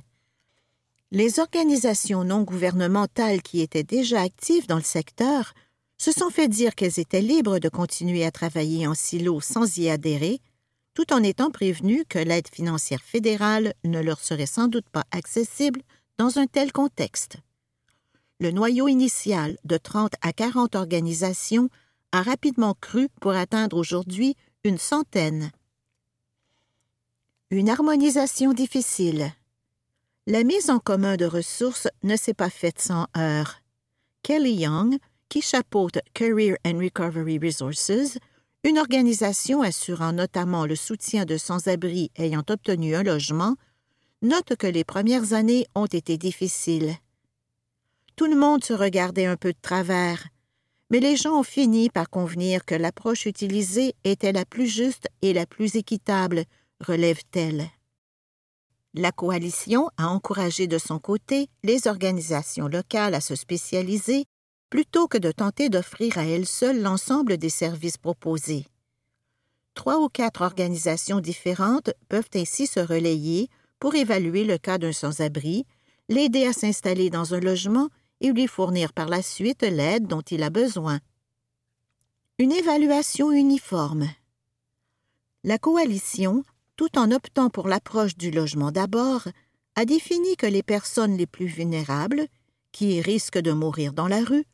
Les 1.12 1.40
organisations 1.40 2.24
non 2.24 2.44
gouvernementales 2.44 3.42
qui 3.42 3.62
étaient 3.62 3.84
déjà 3.84 4.22
actives 4.22 4.68
dans 4.68 4.78
le 4.78 4.84
secteur 4.84 5.54
se 5.98 6.12
sont 6.12 6.30
fait 6.30 6.48
dire 6.48 6.76
qu'elles 6.76 7.00
étaient 7.00 7.22
libres 7.22 7.60
de 7.60 7.70
continuer 7.70 8.26
à 8.26 8.32
travailler 8.32 8.86
en 8.86 8.94
silo 8.94 9.40
sans 9.42 9.78
y 9.78 9.90
adhérer, 9.90 10.40
tout 10.94 11.14
en 11.14 11.24
étant 11.24 11.52
prévenues 11.52 12.06
que 12.08 12.20
l'aide 12.20 12.48
financière 12.48 13.02
fédérale 13.02 13.74
ne 13.84 14.00
leur 14.00 14.20
serait 14.20 14.46
sans 14.46 14.68
doute 14.68 14.90
pas 14.92 15.06
accessible 15.12 15.82
dans 16.18 16.38
un 16.38 16.48
tel 16.48 16.72
contexte. 16.72 17.38
Le 18.40 18.52
noyau 18.52 18.88
initial 18.88 19.58
de 19.64 19.78
30 19.78 20.14
à 20.22 20.34
40 20.34 20.76
organisations 20.76 21.70
a 22.16 22.22
rapidement 22.22 22.76
cru 22.80 23.10
pour 23.20 23.34
atteindre 23.34 23.76
aujourd'hui 23.78 24.38
une 24.64 24.78
centaine. 24.78 25.52
Une 27.52 27.70
harmonisation 27.70 28.54
difficile. 28.54 29.34
La 30.26 30.44
mise 30.46 30.70
en 30.70 30.80
commun 30.80 31.18
de 31.18 31.26
ressources 31.26 31.90
ne 32.04 32.16
s'est 32.16 32.34
pas 32.34 32.50
faite 32.50 32.80
sans 32.80 33.08
heurts. 33.18 33.62
Kelly 34.24 34.54
Young, 34.54 34.98
qui 35.28 35.42
chapeaute 35.42 36.00
Career 36.14 36.56
and 36.66 36.80
Recovery 36.80 37.38
Resources, 37.38 38.18
une 38.64 38.80
organisation 38.80 39.62
assurant 39.62 40.14
notamment 40.14 40.66
le 40.66 40.78
soutien 40.78 41.26
de 41.26 41.36
sans-abri 41.36 42.12
ayant 42.16 42.44
obtenu 42.50 42.96
un 42.96 43.04
logement, 43.04 43.56
note 44.22 44.56
que 44.56 44.68
les 44.68 44.86
premières 44.86 45.34
années 45.34 45.68
ont 45.76 45.86
été 45.86 46.18
difficiles. 46.18 46.96
Tout 48.16 48.28
le 48.28 48.38
monde 48.38 48.64
se 48.64 48.74
regardait 48.74 49.26
un 49.26 49.36
peu 49.36 49.52
de 49.52 49.62
travers, 49.62 50.30
mais 50.90 51.00
les 51.00 51.16
gens 51.16 51.40
ont 51.40 51.44
fini 51.44 51.90
par 51.90 52.10
convenir 52.10 52.66
que 52.66 52.76
l'approche 52.76 53.26
utilisée 53.26 53.96
était 54.04 54.32
la 54.32 54.46
plus 54.46 54.68
juste 54.68 55.08
et 55.22 55.34
la 55.34 55.46
plus 55.46 55.76
équitable, 55.76 56.46
relève-t-elle. 56.80 57.70
La 58.94 59.12
coalition 59.12 59.90
a 59.98 60.08
encouragé 60.08 60.68
de 60.68 60.78
son 60.78 61.00
côté 61.00 61.50
les 61.64 61.88
organisations 61.88 62.68
locales 62.68 63.14
à 63.14 63.22
se 63.22 63.36
spécialiser 63.36 64.26
plutôt 64.70 65.08
que 65.08 65.18
de 65.18 65.32
tenter 65.32 65.70
d'offrir 65.70 66.18
à 66.18 66.26
elles 66.26 66.46
seules 66.46 66.82
l'ensemble 66.82 67.38
des 67.38 67.50
services 67.50 67.98
proposés. 67.98 68.66
Trois 69.74 70.00
ou 70.00 70.08
quatre 70.08 70.42
organisations 70.42 71.20
différentes 71.20 71.92
peuvent 72.08 72.30
ainsi 72.36 72.68
se 72.68 72.80
relayer 72.80 73.50
pour 73.80 73.96
évaluer 73.96 74.46
le 74.46 74.58
cas 74.58 74.78
d'un 74.78 74.94
sans-abri, 74.94 75.66
l'aider 76.08 76.46
à 76.46 76.54
s'installer 76.54 77.10
dans 77.10 77.34
un 77.34 77.40
logement 77.40 77.90
et 78.26 78.34
lui 78.34 78.48
fournir 78.48 78.92
par 78.92 79.08
la 79.08 79.22
suite 79.22 79.62
l'aide 79.62 80.08
dont 80.08 80.22
il 80.22 80.42
a 80.42 80.50
besoin. 80.50 81.00
Une 82.40 82.52
évaluation 82.52 83.32
uniforme. 83.32 84.10
La 85.44 85.60
coalition, 85.60 86.44
tout 86.76 86.98
en 86.98 87.12
optant 87.12 87.52
pour 87.52 87.68
l'approche 87.68 88.18
du 88.18 88.32
logement 88.32 88.72
d'abord, 88.72 89.28
a 89.76 89.86
défini 89.86 90.36
que 90.38 90.48
les 90.48 90.64
personnes 90.64 91.16
les 91.16 91.28
plus 91.28 91.46
vulnérables, 91.46 92.26
qui 92.72 93.00
risquent 93.00 93.38
de 93.38 93.52
mourir 93.52 93.94
dans 93.94 94.08
la 94.08 94.24
rue, 94.24 94.46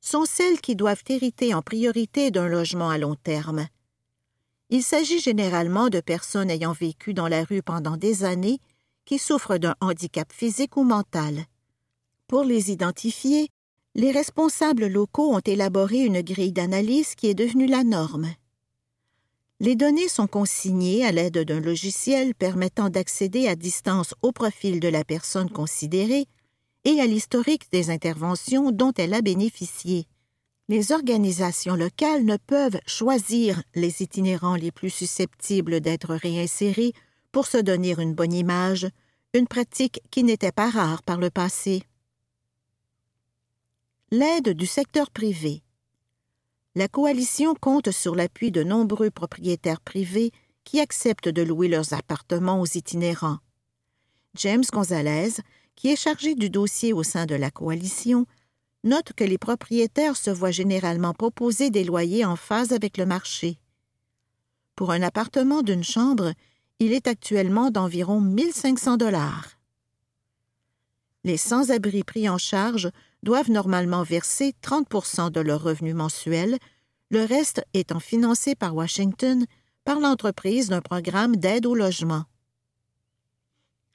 sont 0.00 0.24
celles 0.24 0.62
qui 0.62 0.74
doivent 0.74 1.04
hériter 1.08 1.52
en 1.52 1.60
priorité 1.60 2.30
d'un 2.30 2.48
logement 2.48 2.88
à 2.88 2.96
long 2.96 3.16
terme. 3.16 3.66
Il 4.70 4.82
s'agit 4.82 5.20
généralement 5.20 5.90
de 5.90 6.00
personnes 6.00 6.50
ayant 6.50 6.72
vécu 6.72 7.12
dans 7.12 7.28
la 7.28 7.44
rue 7.44 7.62
pendant 7.62 7.98
des 7.98 8.24
années 8.24 8.60
qui 9.04 9.18
souffrent 9.18 9.58
d'un 9.58 9.74
handicap 9.80 10.32
physique 10.32 10.78
ou 10.78 10.84
mental. 10.84 11.44
Pour 12.30 12.44
les 12.44 12.70
identifier, 12.70 13.48
les 13.96 14.12
responsables 14.12 14.86
locaux 14.86 15.34
ont 15.34 15.40
élaboré 15.40 16.04
une 16.04 16.20
grille 16.20 16.52
d'analyse 16.52 17.16
qui 17.16 17.26
est 17.26 17.34
devenue 17.34 17.66
la 17.66 17.82
norme. 17.82 18.32
Les 19.58 19.74
données 19.74 20.08
sont 20.08 20.28
consignées 20.28 21.04
à 21.04 21.10
l'aide 21.10 21.38
d'un 21.38 21.58
logiciel 21.58 22.36
permettant 22.36 22.88
d'accéder 22.88 23.48
à 23.48 23.56
distance 23.56 24.14
au 24.22 24.30
profil 24.30 24.78
de 24.78 24.86
la 24.86 25.02
personne 25.02 25.50
considérée 25.50 26.26
et 26.84 27.00
à 27.00 27.06
l'historique 27.06 27.68
des 27.72 27.90
interventions 27.90 28.70
dont 28.70 28.92
elle 28.96 29.14
a 29.14 29.22
bénéficié. 29.22 30.06
Les 30.68 30.92
organisations 30.92 31.74
locales 31.74 32.24
ne 32.24 32.36
peuvent 32.36 32.78
choisir 32.86 33.60
les 33.74 34.04
itinérants 34.04 34.54
les 34.54 34.70
plus 34.70 34.90
susceptibles 34.90 35.80
d'être 35.80 36.14
réinsérés 36.14 36.92
pour 37.32 37.48
se 37.48 37.58
donner 37.58 37.96
une 37.98 38.14
bonne 38.14 38.32
image, 38.32 38.86
une 39.34 39.48
pratique 39.48 40.00
qui 40.12 40.22
n'était 40.22 40.52
pas 40.52 40.70
rare 40.70 41.02
par 41.02 41.18
le 41.18 41.30
passé. 41.30 41.82
L'aide 44.12 44.50
du 44.50 44.66
secteur 44.66 45.08
privé. 45.10 45.62
La 46.74 46.88
coalition 46.88 47.54
compte 47.54 47.92
sur 47.92 48.16
l'appui 48.16 48.50
de 48.50 48.64
nombreux 48.64 49.10
propriétaires 49.10 49.80
privés 49.80 50.32
qui 50.64 50.80
acceptent 50.80 51.28
de 51.28 51.42
louer 51.42 51.68
leurs 51.68 51.92
appartements 51.92 52.60
aux 52.60 52.66
itinérants. 52.66 53.38
James 54.34 54.64
Gonzalez 54.72 55.42
qui 55.76 55.88
est 55.88 55.96
chargé 55.96 56.34
du 56.34 56.50
dossier 56.50 56.92
au 56.92 57.02
sein 57.02 57.24
de 57.24 57.34
la 57.36 57.50
coalition, 57.50 58.26
note 58.84 59.12
que 59.14 59.24
les 59.24 59.38
propriétaires 59.38 60.16
se 60.16 60.30
voient 60.30 60.50
généralement 60.50 61.14
proposer 61.14 61.70
des 61.70 61.84
loyers 61.84 62.24
en 62.24 62.36
phase 62.36 62.72
avec 62.72 62.98
le 62.98 63.06
marché. 63.06 63.58
Pour 64.76 64.90
un 64.90 65.02
appartement 65.02 65.62
d'une 65.62 65.84
chambre, 65.84 66.32
il 66.80 66.92
est 66.92 67.06
actuellement 67.06 67.70
d'environ 67.70 68.20
1500 68.20 68.96
dollars. 68.96 69.50
Les 71.24 71.36
sans-abri 71.36 72.02
pris 72.02 72.28
en 72.28 72.38
charge 72.38 72.90
doivent 73.22 73.50
normalement 73.50 74.02
verser 74.02 74.54
30% 74.62 75.30
de 75.30 75.40
leur 75.40 75.62
revenu 75.62 75.94
mensuel, 75.94 76.58
le 77.10 77.24
reste 77.24 77.62
étant 77.74 78.00
financé 78.00 78.54
par 78.54 78.74
Washington 78.74 79.44
par 79.84 80.00
l'entreprise 80.00 80.68
d'un 80.68 80.80
programme 80.80 81.36
d'aide 81.36 81.66
au 81.66 81.74
logement. 81.74 82.24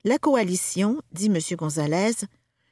La 0.04 0.18
coalition, 0.20 1.02
dit 1.12 1.28
M. 1.28 1.40
Gonzalez, 1.58 2.28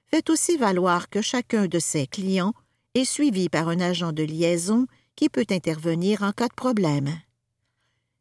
fait 0.08 0.30
aussi 0.30 0.58
valoir 0.58 1.10
que 1.10 1.22
chacun 1.22 1.68
de 1.68 1.80
ses 1.80 2.06
clients 2.06 2.54
est 2.94 3.06
suivi 3.06 3.50
par 3.50 3.70
un 3.70 3.80
agent 3.80 4.12
de 4.12 4.24
liaison 4.24 4.86
qui 5.16 5.30
peut 5.30 5.46
intervenir 5.50 6.22
en 6.22 6.32
cas 6.32 6.48
de 6.48 6.54
problème. 6.54 7.10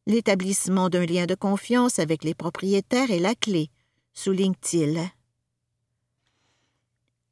L'établissement 0.07 0.89
d'un 0.89 1.07
lien 1.07 1.27
de 1.27 1.35
confiance 1.35 1.99
avec 1.99 2.25
les 2.25 2.35
propriétaires 2.35 3.11
est 3.11 3.19
la 3.19 3.35
clé, 3.35 3.71
souligne-t-il. 4.15 5.01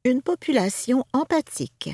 Une 0.03 0.23
population 0.23 1.05
empathique. 1.13 1.91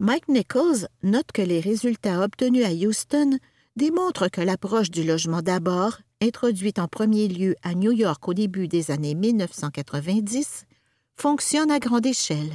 Mike 0.00 0.28
Nichols 0.28 0.88
note 1.04 1.30
que 1.32 1.40
les 1.40 1.60
résultats 1.60 2.20
obtenus 2.20 2.66
à 2.66 2.72
Houston 2.72 3.38
démontrent 3.76 4.26
que 4.26 4.40
l'approche 4.40 4.90
du 4.90 5.04
logement 5.04 5.40
d'abord, 5.40 5.98
introduite 6.20 6.80
en 6.80 6.88
premier 6.88 7.28
lieu 7.28 7.54
à 7.62 7.74
New 7.74 7.92
York 7.92 8.26
au 8.26 8.34
début 8.34 8.66
des 8.66 8.90
années 8.90 9.14
1990, 9.14 10.64
fonctionne 11.14 11.70
à 11.70 11.78
grande 11.78 12.06
échelle. 12.06 12.54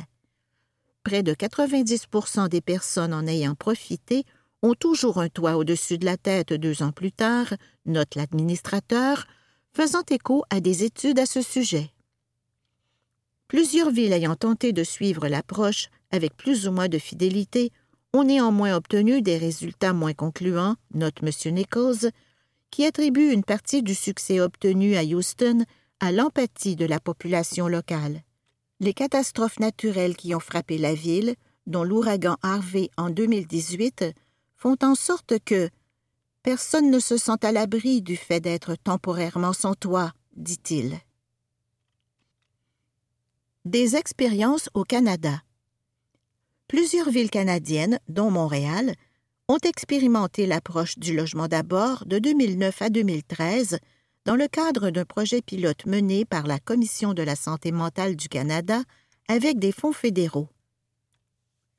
Près 1.05 1.23
de 1.23 1.33
90% 1.33 2.49
des 2.49 2.59
personnes 2.59 3.13
en 3.13 3.27
ayant 3.27 3.55
profité 3.55 4.25
ont 4.63 4.73
toujours 4.73 5.19
un 5.19 5.29
toit 5.29 5.55
au-dessus 5.55 5.97
de 5.97 6.05
la 6.05 6.17
tête 6.17 6.51
deux 6.51 6.83
ans 6.83 6.91
plus 6.91 7.13
tard, 7.13 7.53
note 7.85 8.15
l'administrateur, 8.15 9.27
faisant 9.71 10.03
écho 10.09 10.43
à 10.49 10.59
des 10.59 10.83
études 10.83 11.19
à 11.19 11.25
ce 11.25 11.41
sujet. 11.41 11.93
Ayant 13.81 14.35
tenté 14.35 14.73
de 14.73 14.83
suivre 14.83 15.27
l'approche 15.27 15.89
avec 16.11 16.37
plus 16.37 16.67
ou 16.67 16.71
moins 16.71 16.87
de 16.87 16.99
fidélité 16.99 17.71
ont 18.13 18.23
néanmoins 18.23 18.75
obtenu 18.75 19.23
des 19.23 19.37
résultats 19.37 19.93
moins 19.93 20.13
concluants, 20.13 20.75
note 20.93 21.23
M. 21.23 21.53
Nichols, 21.53 22.11
qui 22.69 22.85
attribue 22.85 23.31
une 23.31 23.43
partie 23.43 23.81
du 23.81 23.95
succès 23.95 24.39
obtenu 24.39 24.95
à 24.95 25.03
Houston 25.03 25.65
à 25.99 26.11
l'empathie 26.11 26.75
de 26.75 26.85
la 26.85 26.99
population 26.99 27.67
locale. 27.67 28.21
Les 28.79 28.93
catastrophes 28.93 29.59
naturelles 29.59 30.15
qui 30.15 30.35
ont 30.35 30.39
frappé 30.39 30.77
la 30.77 30.93
ville, 30.93 31.35
dont 31.65 31.83
l'ouragan 31.83 32.37
Harvey 32.43 32.89
en 32.97 33.09
2018, 33.09 34.05
font 34.57 34.77
en 34.83 34.93
sorte 34.93 35.39
que 35.43 35.69
personne 36.43 36.91
ne 36.91 36.99
se 36.99 37.17
sent 37.17 37.43
à 37.43 37.51
l'abri 37.51 38.01
du 38.01 38.15
fait 38.15 38.39
d'être 38.39 38.75
temporairement 38.75 39.53
sans 39.53 39.73
toit, 39.73 40.11
dit-il. 40.35 40.99
Des 43.65 43.95
expériences 43.95 44.71
au 44.73 44.83
Canada. 44.83 45.43
Plusieurs 46.67 47.11
villes 47.11 47.29
canadiennes, 47.29 47.99
dont 48.07 48.31
Montréal, 48.31 48.95
ont 49.47 49.59
expérimenté 49.59 50.47
l'approche 50.47 50.97
du 50.97 51.15
logement 51.15 51.47
d'abord 51.47 52.03
de 52.07 52.17
2009 52.17 52.81
à 52.81 52.89
2013 52.89 53.77
dans 54.25 54.35
le 54.35 54.47
cadre 54.47 54.89
d'un 54.89 55.05
projet 55.05 55.43
pilote 55.43 55.85
mené 55.85 56.25
par 56.25 56.47
la 56.47 56.57
Commission 56.57 57.13
de 57.13 57.21
la 57.21 57.35
santé 57.35 57.71
mentale 57.71 58.15
du 58.15 58.29
Canada 58.29 58.81
avec 59.27 59.59
des 59.59 59.71
fonds 59.71 59.93
fédéraux. 59.93 60.49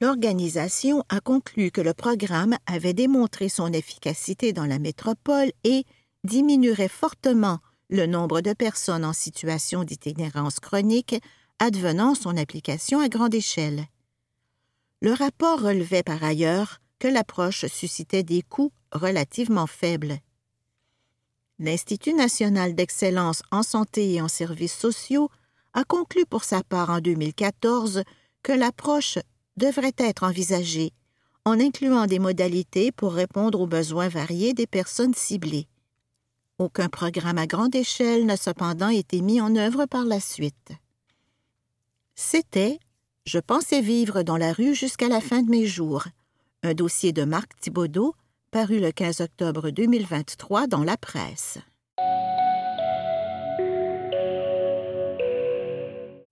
L'organisation 0.01 1.03
a 1.09 1.19
conclu 1.19 1.73
que 1.73 1.81
le 1.81 1.95
programme 1.95 2.57
avait 2.67 2.95
démontré 2.95 3.49
son 3.49 3.73
efficacité 3.73 4.53
dans 4.53 4.67
la 4.67 4.79
métropole 4.79 5.51
et 5.65 5.85
diminuerait 6.23 6.87
fortement 6.87 7.59
le 7.91 8.07
nombre 8.07 8.41
de 8.41 8.53
personnes 8.53 9.05
en 9.05 9.12
situation 9.12 9.83
d'itinérance 9.83 10.61
chronique 10.61 11.17
advenant 11.62 12.16
son 12.16 12.37
application 12.37 12.99
à 12.99 13.09
grande 13.09 13.37
échelle. 13.37 13.87
Le 15.00 15.12
rapport 15.12 15.61
relevait 15.61 16.02
par 16.02 16.25
ailleurs 16.25 16.81
que 16.99 17.07
l'approche 17.07 17.66
suscitait 17.66 18.25
des 18.25 18.42
coûts 18.42 18.73
relativement 18.90 19.69
faibles. 19.69 20.19
L'Institut 21.61 22.14
national 22.14 22.75
d'excellence 22.75 23.45
en 23.52 23.62
santé 23.62 24.14
et 24.14 24.21
en 24.21 24.26
services 24.26 24.76
sociaux 24.76 25.28
a 25.73 25.85
conclu 25.85 26.26
pour 26.26 26.42
sa 26.42 26.64
part 26.64 26.90
en 26.90 26.99
2014 26.99 28.02
que 28.42 28.52
l'approche 28.52 29.21
devrait 29.57 29.94
être 29.98 30.25
envisagée 30.25 30.92
en 31.44 31.61
incluant 31.61 32.07
des 32.07 32.18
modalités 32.18 32.90
pour 32.90 33.12
répondre 33.12 33.61
aux 33.61 33.68
besoins 33.68 34.09
variés 34.09 34.53
des 34.53 34.66
personnes 34.66 35.14
ciblées. 35.14 35.68
Aucun 36.59 36.88
programme 36.88 37.38
à 37.38 37.46
grande 37.46 37.77
échelle 37.77 38.27
n'a 38.27 38.37
cependant 38.37 38.88
été 38.88 39.20
mis 39.20 39.40
en 39.40 39.55
œuvre 39.55 39.87
par 39.87 40.05
la 40.05 40.18
suite. 40.18 40.72
C'était 42.25 42.79
je 43.27 43.41
pensais 43.41 43.81
vivre 43.81 44.23
dans 44.23 44.37
la 44.37 44.53
rue 44.53 44.77
jusqu'à 44.77 45.09
la 45.09 45.21
fin 45.21 45.43
de 45.43 45.51
mes 45.51 45.67
jours. 45.67 46.07
Un 46.63 46.73
dossier 46.73 47.13
de 47.13 47.25
Marc 47.25 47.51
Thibaudot, 47.61 48.15
paru 48.53 48.79
le 48.79 48.93
15 48.93 49.21
octobre 49.21 49.71
2023 49.71 50.69
dans 50.69 50.85
la 50.85 50.97
presse. 50.97 51.59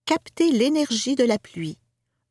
Capter 0.05 0.51
l'énergie 0.51 1.15
de 1.15 1.25
la 1.25 1.37
pluie. 1.37 1.77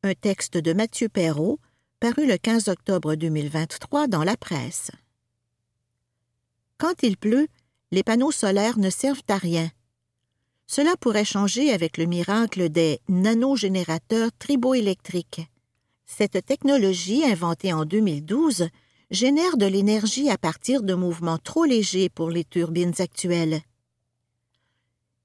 Un 0.03 0.15
texte 0.15 0.57
de 0.57 0.73
Mathieu 0.73 1.07
Perrault, 1.07 1.59
paru 1.99 2.25
le 2.27 2.37
15 2.37 2.67
octobre 2.67 3.13
2023 3.13 4.07
dans 4.07 4.23
la 4.23 4.37
presse. 4.37 4.89
Quand 6.79 7.03
il 7.03 7.15
pleut, 7.15 7.47
les 7.91 8.03
panneaux 8.03 8.31
solaires 8.31 8.79
ne 8.79 8.89
servent 8.89 9.21
à 9.29 9.37
rien. 9.37 9.69
Cela 10.73 10.95
pourrait 10.95 11.25
changer 11.25 11.73
avec 11.73 11.97
le 11.97 12.05
miracle 12.05 12.69
des 12.69 13.01
nanogénérateurs 13.09 14.29
triboélectriques. 14.39 15.41
Cette 16.05 16.45
technologie, 16.45 17.25
inventée 17.25 17.73
en 17.73 17.83
2012, 17.83 18.69
génère 19.09 19.57
de 19.57 19.65
l'énergie 19.65 20.29
à 20.29 20.37
partir 20.37 20.81
de 20.81 20.93
mouvements 20.93 21.39
trop 21.39 21.65
légers 21.65 22.07
pour 22.07 22.29
les 22.29 22.45
turbines 22.45 22.93
actuelles. 22.99 23.63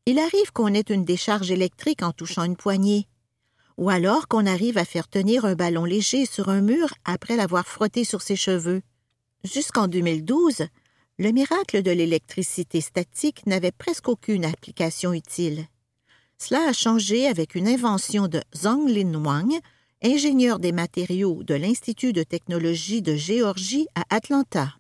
Il 0.07 0.19
arrive 0.19 0.51
qu'on 0.53 0.75
ait 0.75 0.81
une 0.81 1.05
décharge 1.05 1.53
électrique 1.53 2.03
en 2.03 2.11
touchant 2.11 2.43
une 2.43 2.57
poignée, 2.57 3.07
ou 3.77 3.89
alors 3.89 4.27
qu'on 4.27 4.47
arrive 4.47 4.79
à 4.79 4.85
faire 4.85 5.07
tenir 5.07 5.45
un 5.45 5.55
ballon 5.55 5.85
léger 5.85 6.27
sur 6.27 6.49
un 6.49 6.61
mur 6.61 6.93
après 7.05 7.37
l'avoir 7.37 7.69
frotté 7.69 8.03
sur 8.03 8.21
ses 8.21 8.35
cheveux. 8.35 8.83
Jusqu'en 9.45 9.87
2012, 9.87 10.67
le 11.19 11.31
miracle 11.31 11.83
de 11.83 11.91
l'électricité 11.91 12.81
statique 12.81 13.47
n'avait 13.47 13.73
presque 13.73 14.09
aucune 14.09 14.45
application 14.45 15.13
utile. 15.15 15.67
Cela 16.39 16.69
a 16.69 16.73
changé 16.73 17.27
avec 17.27 17.55
une 17.55 17.69
invention 17.69 18.29
de 18.29 18.43
Zhang 18.55 18.87
Lin 18.87 19.15
Wang, 19.25 19.59
ingénieur 20.03 20.59
des 20.59 20.73
matériaux 20.73 21.43
de 21.43 21.55
l'Institut 21.55 22.13
de 22.13 22.23
technologie 22.23 23.01
de 23.01 23.15
Géorgie 23.15 23.87
à 23.95 24.05
Atlanta. 24.15 24.77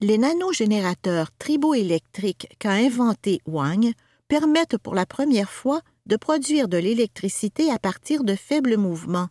Les 0.00 0.16
nanogénérateurs 0.16 1.30
triboélectriques 1.38 2.48
qu'a 2.58 2.72
inventé 2.72 3.40
Wang 3.46 3.92
permettent 4.28 4.78
pour 4.78 4.94
la 4.94 5.04
première 5.04 5.50
fois 5.50 5.82
de 6.06 6.16
produire 6.16 6.68
de 6.68 6.78
l'électricité 6.78 7.70
à 7.70 7.78
partir 7.78 8.24
de 8.24 8.34
faibles 8.34 8.78
mouvements, 8.78 9.28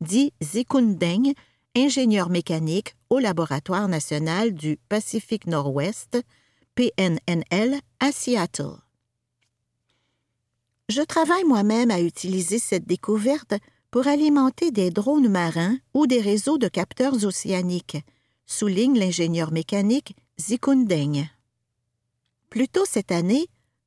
dit 0.00 0.32
Zikundeng, 0.40 1.34
ingénieur 1.76 2.30
mécanique 2.30 2.94
au 3.14 3.20
Laboratoire 3.20 3.86
national 3.86 4.54
du 4.54 4.76
Pacifique 4.88 5.46
Nord-Ouest, 5.46 6.20
PNNL, 6.74 7.78
à 8.00 8.10
Seattle. 8.10 8.74
Je 10.88 11.00
travaille 11.00 11.44
moi-même 11.44 11.92
à 11.92 12.00
utiliser 12.00 12.58
cette 12.58 12.86
découverte 12.86 13.54
pour 13.92 14.08
alimenter 14.08 14.72
des 14.72 14.90
drones 14.90 15.28
marins 15.28 15.78
ou 15.94 16.08
des 16.08 16.20
réseaux 16.20 16.58
de 16.58 16.66
capteurs 16.66 17.24
océaniques, 17.24 17.98
souligne 18.46 18.98
l'ingénieur 18.98 19.52
mécanique 19.52 20.16
Zikundeng. 20.40 21.28
Plus 22.50 22.66
tôt 22.66 22.84
cette 22.84 23.12
année, 23.12 23.46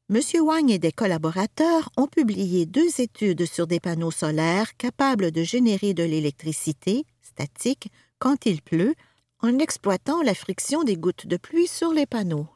M. 0.10 0.22
Wang 0.40 0.72
et 0.72 0.80
des 0.80 0.94
collaborateurs 0.94 1.90
ont 1.98 2.08
publié 2.08 2.66
deux 2.66 3.02
études 3.02 3.46
sur 3.46 3.68
des 3.68 3.82
panneaux 3.82 4.10
solaires 4.10 4.78
capables 4.78 5.32
de 5.32 5.44
générer 5.44 5.94
de 5.94 6.04
l'électricité 6.04 7.04
statique 7.22 7.92
quand 8.20 8.46
il 8.46 8.62
pleut 8.62 8.96
en 9.42 9.60
exploitant 9.60 10.22
la 10.22 10.34
friction 10.34 10.84
des 10.84 10.98
gouttes 10.98 11.28
de 11.28 11.38
pluie 11.38 11.68
sur 11.68 11.94
les 11.94 12.06
panneaux. 12.06 12.48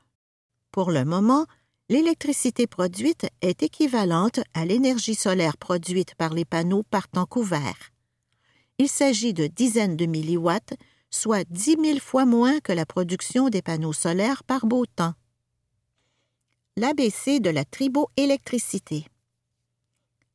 Pour 0.72 0.92
le 0.92 1.06
moment, 1.06 1.46
l'électricité 1.90 2.68
produite 2.68 3.28
est 3.42 3.64
équivalente 3.64 4.40
à 4.54 4.66
l'énergie 4.66 5.16
solaire 5.16 5.58
produite 5.58 6.16
par 6.16 6.34
les 6.34 6.46
panneaux 6.46 6.84
par 6.84 7.08
temps 7.08 7.26
couvert. 7.26 7.92
Il 8.78 8.88
s'agit 8.88 9.34
de 9.34 9.48
dizaines 9.48 9.98
de 9.98 10.06
milliwatts, 10.06 10.74
soit 11.10 11.44
dix 11.50 11.78
mille 11.78 12.00
fois 12.00 12.26
moins 12.26 12.60
que 12.62 12.72
la 12.72 12.86
production 12.86 13.50
des 13.50 13.62
panneaux 13.62 13.94
solaires 13.94 14.44
par 14.44 14.66
beau 14.66 14.86
temps. 14.86 15.14
L'ABC 16.78 17.42
de 17.42 17.50
la 17.50 17.66
triboélectricité. 17.66 19.06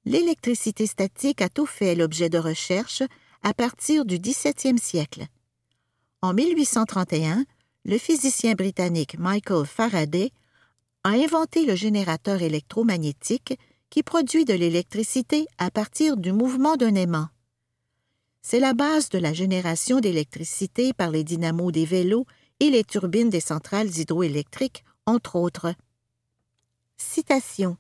L'électricité 0.05 0.87
statique 0.87 1.41
a 1.41 1.49
tout 1.49 1.67
fait 1.67 1.97
l'objet 1.97 2.29
de 2.29 2.39
recherches 2.39 3.03
à 3.43 3.55
partir 3.55 4.05
du 4.05 4.19
XVIIe 4.19 4.79
siècle. 4.79 5.27
En 6.23 6.33
1831, 6.33 7.45
le 7.85 7.99
physicien 7.99 8.55
britannique 8.55 9.19
Michael 9.19 9.67
Faraday 9.67 10.31
a 11.05 11.11
inventé 11.11 11.67
le 11.67 11.77
générateur 11.77 12.43
électromagnétique 12.43 13.59
qui 13.91 14.03
produit 14.03 14.45
de 14.45 14.55
l'électricité 14.55 15.47
à 15.59 15.71
partir 15.71 16.17
du 16.17 16.33
mouvement 16.33 16.77
d'un 16.77 16.95
aimant. 16.95 17.29
C'est 18.43 18.61
la 18.61 18.75
base 18.75 19.09
de 19.11 19.19
la 19.19 19.33
génération 19.33 20.01
d'électricité 20.01 20.93
par 20.93 21.11
les 21.11 21.25
dynamos 21.25 21.71
des 21.71 21.85
vélos 21.85 22.27
et 22.61 22.71
les 22.71 22.85
turbines 22.85 23.31
des 23.31 23.41
centrales 23.41 23.99
hydroélectriques, 23.99 24.85
entre 25.05 25.37
autres. 25.37 25.75
Citation. 26.97 27.77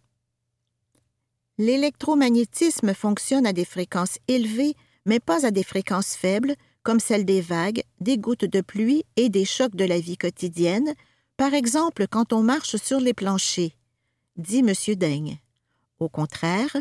L'électromagnétisme 1.59 2.92
fonctionne 2.94 3.46
à 3.46 3.53
des 3.53 3.64
fréquences 3.64 4.18
élevées, 4.29 4.75
mais 5.07 5.20
pas 5.20 5.46
à 5.46 5.51
des 5.51 5.62
fréquences 5.62 6.14
faibles, 6.14 6.55
comme 6.87 7.01
celles 7.01 7.25
des 7.25 7.40
vagues, 7.40 7.83
des 7.99 8.16
gouttes 8.16 8.44
de 8.44 8.61
pluie 8.61 9.03
et 9.16 9.29
des 9.29 9.44
chocs 9.44 9.75
de 9.75 9.85
la 9.85 9.99
vie 9.99 10.16
quotidienne, 10.16 10.94
par 11.37 11.53
exemple 11.53 12.07
quand 12.09 12.33
on 12.33 12.44
marche 12.44 12.77
sur 12.77 13.01
les 13.01 13.12
planchers, 13.12 13.72
dit 14.37 14.61
M. 14.61 14.72
Daigne. 14.94 15.40
Au 15.99 16.09
contraire, 16.09 16.77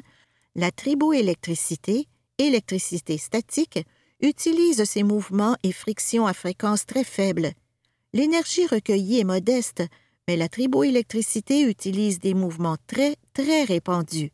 la 0.53 0.69
triboélectricité, 0.69 2.07
électricité 2.37 3.17
statique, 3.17 3.83
utilise 4.21 4.83
ces 4.83 5.01
mouvements 5.01 5.57
et 5.63 5.71
frictions 5.71 6.27
à 6.27 6.35
fréquence 6.35 6.85
très 6.85 7.03
faible. 7.03 7.53
L'énergie 8.13 8.67
recueillie 8.67 9.21
est 9.21 9.23
modeste, 9.23 9.81
mais 10.27 10.37
la 10.37 10.49
triboélectricité 10.49 11.63
utilise 11.63 12.19
des 12.19 12.35
mouvements 12.35 12.77
très, 12.85 13.15
très 13.33 13.63
répandus. 13.63 14.31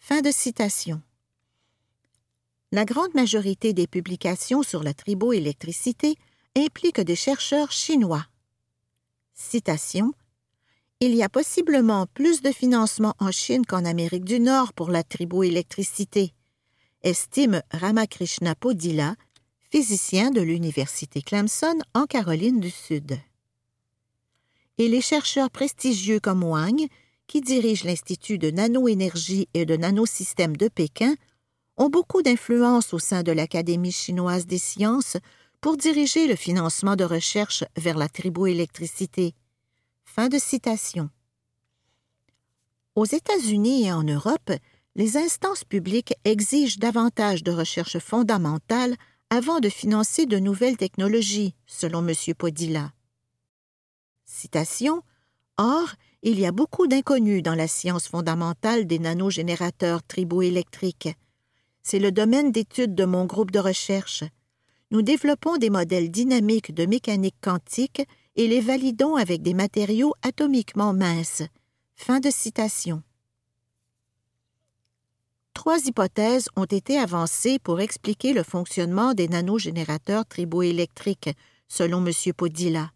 Fin 0.00 0.22
de 0.22 0.32
citation. 0.32 1.00
La 2.74 2.84
grande 2.84 3.14
majorité 3.14 3.72
des 3.72 3.86
publications 3.86 4.64
sur 4.64 4.82
la 4.82 4.94
triboélectricité 4.94 6.16
impliquent 6.56 7.02
des 7.02 7.14
chercheurs 7.14 7.70
chinois. 7.70 8.26
Citation 9.32 10.12
Il 10.98 11.14
y 11.14 11.22
a 11.22 11.28
possiblement 11.28 12.08
plus 12.14 12.42
de 12.42 12.50
financement 12.50 13.14
en 13.20 13.30
Chine 13.30 13.64
qu'en 13.64 13.84
Amérique 13.84 14.24
du 14.24 14.40
Nord 14.40 14.72
pour 14.72 14.90
la 14.90 15.04
triboélectricité, 15.04 16.32
estime 17.04 17.62
Ramakrishna 17.70 18.56
Podila, 18.56 19.14
physicien 19.70 20.32
de 20.32 20.40
l'Université 20.40 21.22
Clemson 21.22 21.78
en 21.94 22.06
Caroline 22.06 22.58
du 22.58 22.70
Sud. 22.70 23.20
Et 24.78 24.88
les 24.88 25.00
chercheurs 25.00 25.52
prestigieux 25.52 26.18
comme 26.18 26.42
Wang 26.42 26.88
qui 27.28 27.40
dirigent 27.40 27.86
l'Institut 27.86 28.38
de 28.38 28.50
nanoénergie 28.50 29.48
et 29.54 29.64
de 29.64 29.76
nanosystèmes 29.76 30.56
de 30.56 30.66
Pékin, 30.66 31.14
ont 31.76 31.88
beaucoup 31.88 32.22
d'influence 32.22 32.94
au 32.94 32.98
sein 32.98 33.22
de 33.22 33.32
l'Académie 33.32 33.92
chinoise 33.92 34.46
des 34.46 34.58
sciences 34.58 35.16
pour 35.60 35.76
diriger 35.76 36.26
le 36.26 36.36
financement 36.36 36.96
de 36.96 37.04
recherche 37.04 37.64
vers 37.76 37.96
la 37.96 38.08
triboélectricité. 38.08 39.34
Fin 40.04 40.28
de 40.28 40.38
citation. 40.38 41.10
Aux 42.94 43.06
États-Unis 43.06 43.86
et 43.86 43.92
en 43.92 44.04
Europe, 44.04 44.52
les 44.94 45.16
instances 45.16 45.64
publiques 45.64 46.14
exigent 46.24 46.78
davantage 46.78 47.42
de 47.42 47.50
recherche 47.50 47.98
fondamentale 47.98 48.94
avant 49.30 49.58
de 49.58 49.68
financer 49.68 50.26
de 50.26 50.38
nouvelles 50.38 50.76
technologies, 50.76 51.54
selon 51.66 52.06
M. 52.06 52.14
Podila. 52.38 52.92
Citation 54.24 55.02
Or, 55.56 55.94
il 56.22 56.38
y 56.38 56.46
a 56.46 56.52
beaucoup 56.52 56.86
d'inconnus 56.86 57.42
dans 57.42 57.54
la 57.54 57.68
science 57.68 58.08
fondamentale 58.08 58.86
des 58.86 58.98
nanogénérateurs 58.98 60.02
triboélectriques. 60.02 61.16
C'est 61.86 61.98
le 61.98 62.10
domaine 62.10 62.50
d'étude 62.50 62.94
de 62.94 63.04
mon 63.04 63.26
groupe 63.26 63.50
de 63.50 63.58
recherche. 63.58 64.24
Nous 64.90 65.02
développons 65.02 65.58
des 65.58 65.68
modèles 65.68 66.10
dynamiques 66.10 66.74
de 66.74 66.86
mécanique 66.86 67.36
quantique 67.42 68.02
et 68.36 68.48
les 68.48 68.62
validons 68.62 69.16
avec 69.16 69.42
des 69.42 69.52
matériaux 69.52 70.14
atomiquement 70.22 70.94
minces. 70.94 71.42
Fin 71.94 72.20
de 72.20 72.30
citation. 72.30 73.02
Trois 75.52 75.78
hypothèses 75.86 76.48
ont 76.56 76.64
été 76.64 76.98
avancées 76.98 77.58
pour 77.58 77.80
expliquer 77.80 78.32
le 78.32 78.42
fonctionnement 78.42 79.12
des 79.12 79.28
nanogénérateurs 79.28 80.24
triboélectriques, 80.24 81.30
selon 81.68 82.04
M. 82.04 82.12
Podila. 82.34 82.92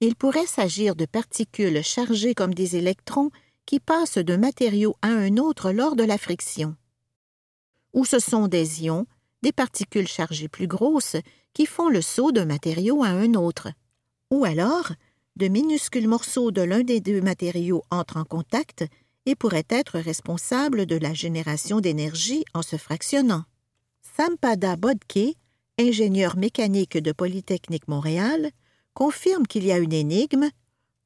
Il 0.00 0.14
pourrait 0.14 0.46
s'agir 0.46 0.94
de 0.94 1.06
particules 1.06 1.82
chargées 1.82 2.34
comme 2.34 2.52
des 2.52 2.76
électrons 2.76 3.30
qui 3.64 3.80
passent 3.80 4.18
d'un 4.18 4.38
matériau 4.38 4.94
à 5.00 5.08
un 5.08 5.38
autre 5.38 5.72
lors 5.72 5.96
de 5.96 6.04
la 6.04 6.18
friction. 6.18 6.76
Ou 7.92 8.04
ce 8.04 8.18
sont 8.18 8.48
des 8.48 8.84
ions, 8.84 9.06
des 9.42 9.52
particules 9.52 10.08
chargées 10.08 10.48
plus 10.48 10.66
grosses, 10.66 11.16
qui 11.52 11.66
font 11.66 11.88
le 11.88 12.00
saut 12.00 12.32
d'un 12.32 12.46
matériau 12.46 13.02
à 13.02 13.08
un 13.08 13.34
autre. 13.34 13.68
Ou 14.30 14.44
alors, 14.44 14.92
de 15.36 15.48
minuscules 15.48 16.08
morceaux 16.08 16.50
de 16.50 16.62
l'un 16.62 16.82
des 16.82 17.00
deux 17.00 17.20
matériaux 17.20 17.82
entrent 17.90 18.18
en 18.18 18.24
contact 18.24 18.84
et 19.26 19.34
pourraient 19.34 19.66
être 19.68 19.98
responsables 19.98 20.86
de 20.86 20.96
la 20.96 21.14
génération 21.14 21.80
d'énergie 21.80 22.44
en 22.54 22.62
se 22.62 22.76
fractionnant. 22.76 23.44
Sampada 24.16 24.76
Bodke, 24.76 25.36
ingénieur 25.78 26.36
mécanique 26.36 26.98
de 26.98 27.12
Polytechnique 27.12 27.88
Montréal, 27.88 28.50
confirme 28.94 29.46
qu'il 29.46 29.64
y 29.64 29.72
a 29.72 29.78
une 29.78 29.92
énigme. 29.92 30.48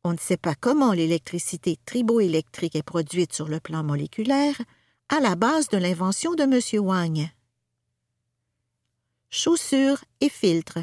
On 0.02 0.12
ne 0.12 0.18
sait 0.18 0.36
pas 0.36 0.54
comment 0.54 0.92
l'électricité 0.92 1.78
triboélectrique 1.84 2.74
est 2.74 2.82
produite 2.82 3.32
sur 3.32 3.48
le 3.48 3.60
plan 3.60 3.84
moléculaire, 3.84 4.56
à 5.08 5.20
la 5.20 5.36
base 5.36 5.68
de 5.68 5.76
l'invention 5.76 6.34
de 6.34 6.42
M. 6.42 6.84
Wang. 6.84 7.28
Chaussures 9.30 10.04
et 10.20 10.28
filtres. 10.28 10.78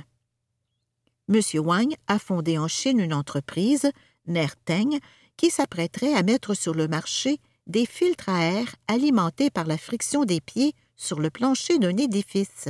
M. 1.29 1.41
Wang 1.55 1.93
a 2.07 2.19
fondé 2.19 2.57
en 2.57 2.67
Chine 2.67 2.99
une 2.99 3.13
entreprise, 3.13 3.91
Nerteng, 4.27 4.99
qui 5.35 5.49
s'apprêterait 5.49 6.13
à 6.13 6.23
mettre 6.23 6.53
sur 6.53 6.73
le 6.73 6.87
marché 6.87 7.39
des 7.67 7.85
filtres 7.85 8.29
à 8.29 8.45
air 8.45 8.75
alimentés 8.87 9.49
par 9.49 9.65
la 9.65 9.77
friction 9.77 10.25
des 10.25 10.41
pieds 10.41 10.73
sur 10.95 11.19
le 11.19 11.29
plancher 11.29 11.79
d'un 11.79 11.97
édifice. 11.97 12.69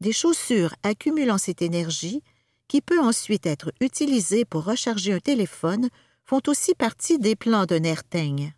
Des 0.00 0.12
chaussures 0.12 0.74
accumulant 0.82 1.38
cette 1.38 1.62
énergie 1.62 2.22
qui 2.68 2.80
peut 2.80 3.00
ensuite 3.00 3.46
être 3.46 3.72
utilisé 3.80 4.44
pour 4.44 4.64
recharger 4.64 5.12
un 5.12 5.20
téléphone, 5.20 5.88
font 6.24 6.40
aussi 6.48 6.74
partie 6.74 7.18
des 7.18 7.36
plans 7.36 7.66
de 7.66 7.76
Nerteng. 7.76 8.52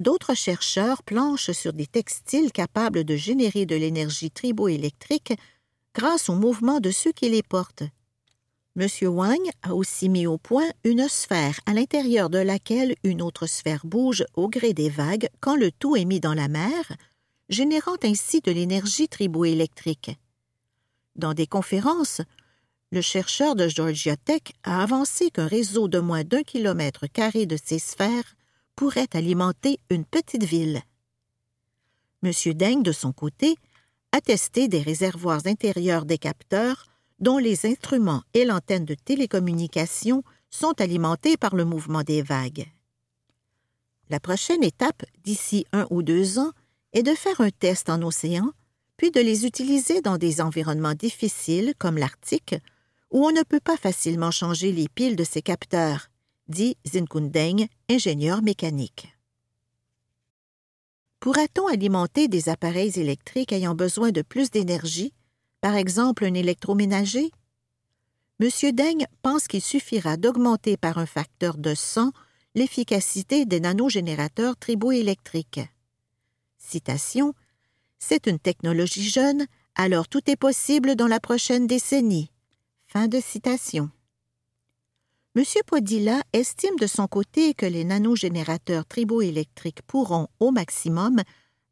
D'autres 0.00 0.34
chercheurs 0.34 1.02
planchent 1.02 1.52
sur 1.52 1.72
des 1.72 1.86
textiles 1.86 2.50
capables 2.50 3.04
de 3.04 3.16
générer 3.16 3.64
de 3.64 3.76
l'énergie 3.76 4.30
triboélectrique 4.30 5.34
grâce 5.94 6.28
au 6.28 6.34
mouvement 6.34 6.80
de 6.80 6.90
ceux 6.90 7.12
qui 7.12 7.28
les 7.28 7.42
portent. 7.42 7.84
M. 8.76 8.88
Wang 9.02 9.48
a 9.62 9.72
aussi 9.72 10.08
mis 10.08 10.26
au 10.26 10.36
point 10.36 10.68
une 10.82 11.08
sphère 11.08 11.60
à 11.64 11.74
l'intérieur 11.74 12.28
de 12.28 12.38
laquelle 12.38 12.96
une 13.04 13.22
autre 13.22 13.46
sphère 13.46 13.86
bouge 13.86 14.24
au 14.34 14.48
gré 14.48 14.72
des 14.72 14.90
vagues 14.90 15.28
quand 15.38 15.54
le 15.54 15.70
tout 15.70 15.94
est 15.94 16.04
mis 16.04 16.18
dans 16.18 16.34
la 16.34 16.48
mer, 16.48 16.92
générant 17.48 17.96
ainsi 18.02 18.40
de 18.40 18.50
l'énergie 18.50 19.06
triboélectrique. 19.06 20.18
Dans 21.14 21.34
des 21.34 21.46
conférences, 21.46 22.20
le 22.90 23.00
chercheur 23.00 23.54
de 23.54 23.68
Georgia 23.68 24.16
Tech 24.16 24.42
a 24.64 24.82
avancé 24.82 25.30
qu'un 25.30 25.46
réseau 25.46 25.86
de 25.86 26.00
moins 26.00 26.24
d'un 26.24 26.42
kilomètre 26.42 27.06
carré 27.06 27.46
de 27.46 27.56
ces 27.56 27.78
sphères 27.78 28.34
pourrait 28.76 29.08
alimenter 29.14 29.78
une 29.90 30.04
petite 30.04 30.44
ville. 30.44 30.82
M. 32.22 32.32
Deng, 32.54 32.82
de 32.82 32.92
son 32.92 33.12
côté, 33.12 33.56
a 34.12 34.20
testé 34.20 34.68
des 34.68 34.80
réservoirs 34.80 35.46
intérieurs 35.46 36.04
des 36.04 36.18
capteurs 36.18 36.86
dont 37.20 37.38
les 37.38 37.66
instruments 37.66 38.22
et 38.32 38.44
l'antenne 38.44 38.84
de 38.84 38.94
télécommunication 38.94 40.22
sont 40.50 40.80
alimentés 40.80 41.36
par 41.36 41.54
le 41.54 41.64
mouvement 41.64 42.02
des 42.02 42.22
vagues. 42.22 42.66
La 44.10 44.20
prochaine 44.20 44.62
étape, 44.62 45.04
d'ici 45.22 45.66
un 45.72 45.86
ou 45.90 46.02
deux 46.02 46.38
ans, 46.38 46.52
est 46.92 47.02
de 47.02 47.14
faire 47.14 47.40
un 47.40 47.50
test 47.50 47.88
en 47.90 48.02
océan, 48.02 48.52
puis 48.96 49.10
de 49.10 49.20
les 49.20 49.46
utiliser 49.46 50.00
dans 50.00 50.18
des 50.18 50.40
environnements 50.40 50.94
difficiles 50.94 51.74
comme 51.78 51.98
l'Arctique, 51.98 52.54
où 53.10 53.26
on 53.26 53.32
ne 53.32 53.42
peut 53.42 53.60
pas 53.60 53.76
facilement 53.76 54.30
changer 54.30 54.72
les 54.72 54.88
piles 54.88 55.16
de 55.16 55.24
ces 55.24 55.42
capteurs, 55.42 56.08
dit 56.48 56.76
Zinkundeng, 56.86 57.66
ingénieur 57.90 58.42
mécanique. 58.42 59.08
Pourra-t-on 61.20 61.66
alimenter 61.68 62.28
des 62.28 62.48
appareils 62.48 63.00
électriques 63.00 63.52
ayant 63.52 63.74
besoin 63.74 64.10
de 64.10 64.20
plus 64.20 64.50
d'énergie, 64.50 65.14
par 65.60 65.74
exemple 65.74 66.24
un 66.24 66.34
électroménager? 66.34 67.30
M. 68.40 68.48
Deng 68.72 69.06
pense 69.22 69.46
qu'il 69.46 69.62
suffira 69.62 70.16
d'augmenter 70.16 70.76
par 70.76 70.98
un 70.98 71.06
facteur 71.06 71.56
de 71.56 71.74
100 71.74 72.12
l'efficacité 72.54 73.46
des 73.46 73.60
nanogénérateurs 73.60 74.56
triboélectriques. 74.56 75.60
Citation 76.58 77.34
C'est 77.98 78.26
une 78.26 78.38
technologie 78.38 79.08
jeune, 79.08 79.46
alors 79.76 80.08
tout 80.08 80.30
est 80.30 80.36
possible 80.36 80.94
dans 80.94 81.08
la 81.08 81.20
prochaine 81.20 81.66
décennie. 81.66 82.30
Fin 82.86 83.08
de 83.08 83.20
citation. 83.20 83.90
M. 85.36 85.42
Podilla 85.66 86.22
estime 86.32 86.76
de 86.76 86.86
son 86.86 87.08
côté 87.08 87.54
que 87.54 87.66
les 87.66 87.82
nanogénérateurs 87.82 88.86
triboélectriques 88.86 89.82
pourront, 89.82 90.28
au 90.38 90.52
maximum, 90.52 91.22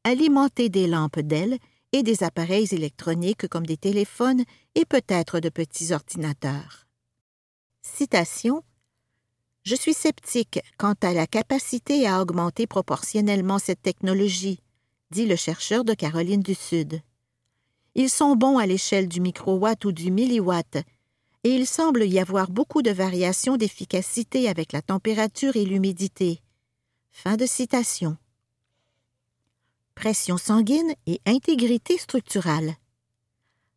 alimenter 0.03 0.69
des 0.69 0.89
lampes 0.89 1.21
d'ailes 1.21 1.59
et 1.93 2.03
des 2.03 2.25
appareils 2.25 2.75
électroniques 2.75 3.47
comme 3.47 3.65
des 3.65 3.77
téléphones 3.77 4.43
et 4.75 4.85
peut-être 4.85 5.39
de 5.39 5.49
petits 5.49 5.93
ordinateurs. 5.93 6.89
Citation 7.83 8.65
Je 9.63 9.77
suis 9.77 9.95
sceptique 9.95 10.59
quant 10.77 10.97
à 11.01 11.13
la 11.13 11.29
capacité 11.29 12.09
à 12.09 12.21
augmenter 12.21 12.67
proportionnellement 12.67 13.61
cette 13.61 13.83
technologie, 13.83 14.59
dit 15.13 15.27
le 15.27 15.37
chercheur 15.37 15.85
de 15.85 15.95
Caroline 15.95 16.43
du 16.43 16.57
Sud. 16.57 17.01
Ils 17.95 18.11
sont 18.11 18.35
bons 18.35 18.59
à 18.59 18.67
l'échelle 18.67 19.07
du 19.07 19.21
microwatt 19.21 19.85
ou 19.85 19.93
du 19.93 20.11
milliwatt, 20.11 20.79
et 21.45 21.55
il 21.55 21.67
semble 21.67 22.05
y 22.05 22.19
avoir 22.19 22.51
beaucoup 22.51 22.83
de 22.83 22.91
variations 22.91 23.57
d'efficacité 23.57 24.49
avec 24.49 24.73
la 24.73 24.83
température 24.83 25.57
et 25.57 25.65
l'humidité. 25.65 26.41
Fin 27.11 27.37
de 27.37 27.47
citation. 27.47 28.17
Pression 29.95 30.39
sanguine 30.39 30.95
et 31.07 31.21
intégrité 31.27 31.99
structurale. 31.99 32.75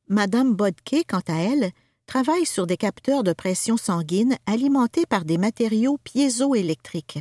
Madame 0.08 0.54
Bodke, 0.54 1.04
quant 1.08 1.24
à 1.28 1.36
elle, 1.36 1.72
travaille 2.06 2.46
sur 2.46 2.68
des 2.68 2.78
capteurs 2.78 3.24
de 3.24 3.34
pression 3.34 3.78
sanguine 3.78 4.38
alimentés 4.46 5.06
par 5.06 5.26
des 5.26 5.38
matériaux 5.38 5.98
piézoélectriques. 6.04 7.20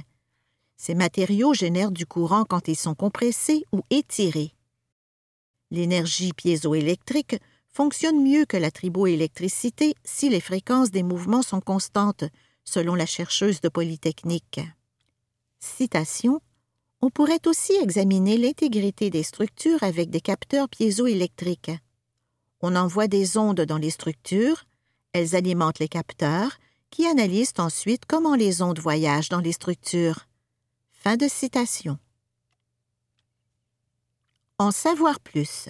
Ces 0.76 0.94
matériaux 0.94 1.54
génèrent 1.54 1.90
du 1.90 2.04
courant 2.04 2.44
quand 2.44 2.68
ils 2.68 2.76
sont 2.76 2.94
compressés 2.94 3.64
ou 3.72 3.80
étirés. 3.90 4.52
L'énergie 5.70 6.32
piézoélectrique 6.34 7.36
fonctionne 7.74 8.22
mieux 8.22 8.44
que 8.44 8.56
la 8.56 8.70
triboélectricité 8.70 9.96
si 10.04 10.28
les 10.28 10.40
fréquences 10.40 10.92
des 10.92 11.02
mouvements 11.02 11.42
sont 11.42 11.60
constantes, 11.60 12.22
selon 12.64 12.94
la 12.94 13.04
chercheuse 13.04 13.60
de 13.60 13.68
Polytechnique. 13.68 14.60
Citation 15.58 16.40
On 17.02 17.10
pourrait 17.10 17.46
aussi 17.46 17.72
examiner 17.72 18.38
l'intégrité 18.38 19.10
des 19.10 19.24
structures 19.24 19.82
avec 19.82 20.08
des 20.08 20.20
capteurs 20.20 20.68
piézoélectriques. 20.68 21.72
On 22.60 22.76
envoie 22.76 23.08
des 23.08 23.36
ondes 23.36 23.62
dans 23.62 23.78
les 23.78 23.90
structures, 23.90 24.64
elles 25.12 25.34
alimentent 25.34 25.80
les 25.80 25.88
capteurs, 25.88 26.58
qui 26.90 27.06
analysent 27.06 27.58
ensuite 27.58 28.06
comment 28.06 28.36
les 28.36 28.62
ondes 28.62 28.78
voyagent 28.78 29.30
dans 29.30 29.40
les 29.40 29.52
structures. 29.52 30.28
Fin 30.92 31.16
de 31.16 31.26
citation. 31.26 31.98
En 34.58 34.70
savoir 34.70 35.18
plus. 35.18 35.68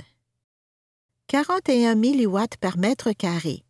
41 1.28 1.94
milliwatts 1.94 2.58
par 2.58 2.76
mètre 2.76 3.10
carré. 3.12 3.64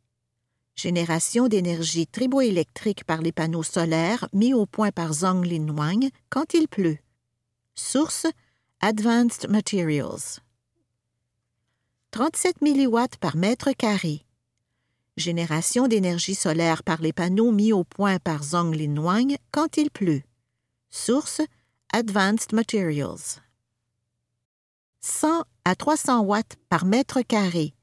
Génération 0.74 1.46
d'énergie 1.46 2.08
triboélectrique 2.08 3.04
par 3.04 3.22
les 3.22 3.30
panneaux 3.30 3.62
solaires 3.62 4.28
mis 4.32 4.52
au 4.52 4.66
point 4.66 4.90
par 4.90 5.12
Zhong 5.12 5.46
Wang 5.70 6.08
quand 6.30 6.52
il 6.52 6.66
pleut. 6.66 6.98
Source 7.76 8.26
Advanced 8.80 9.48
Materials. 9.48 10.40
37 12.10 12.60
milliwatts 12.60 13.18
par 13.18 13.36
mètre 13.36 13.70
carré. 13.70 14.26
Génération 15.16 15.86
d'énergie 15.86 16.34
solaire 16.34 16.82
par 16.82 17.00
les 17.00 17.12
panneaux 17.12 17.52
mis 17.52 17.72
au 17.72 17.84
point 17.84 18.18
par 18.18 18.42
Zhong 18.42 18.98
Wang 18.98 19.36
quand 19.52 19.76
il 19.76 19.92
pleut. 19.92 20.22
Source 20.90 21.40
Advanced 21.92 22.52
Materials. 22.52 23.40
100 25.04 25.44
à 25.66 25.74
300 25.74 26.20
watts 26.22 26.56
par 26.70 26.86
mètre 26.86 27.20
carré. 27.20 27.74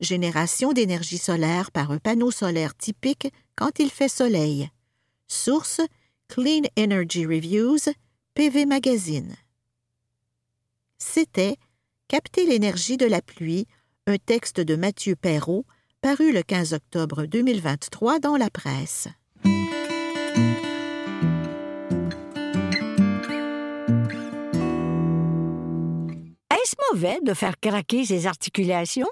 Génération 0.00 0.74
d'énergie 0.74 1.16
solaire 1.16 1.70
par 1.70 1.90
un 1.90 1.96
panneau 1.96 2.30
solaire 2.30 2.76
typique 2.76 3.32
quand 3.56 3.78
il 3.78 3.88
fait 3.88 4.10
soleil. 4.10 4.68
Source 5.28 5.80
Clean 6.28 6.60
Energy 6.78 7.24
Reviews, 7.24 7.78
PV 8.34 8.66
Magazine. 8.66 9.34
C'était 10.98 11.56
Capter 12.08 12.44
l'énergie 12.44 12.98
de 12.98 13.06
la 13.06 13.22
pluie, 13.22 13.66
un 14.06 14.18
texte 14.18 14.60
de 14.60 14.76
Mathieu 14.76 15.16
Perrault, 15.16 15.64
paru 16.02 16.32
le 16.34 16.42
15 16.42 16.74
octobre 16.74 17.24
2023 17.24 18.18
dans 18.18 18.36
la 18.36 18.50
presse. 18.50 19.08
Mauvais 26.92 27.20
de 27.22 27.32
faire 27.32 27.58
craquer 27.58 28.04
ses 28.04 28.26
articulations? 28.26 29.08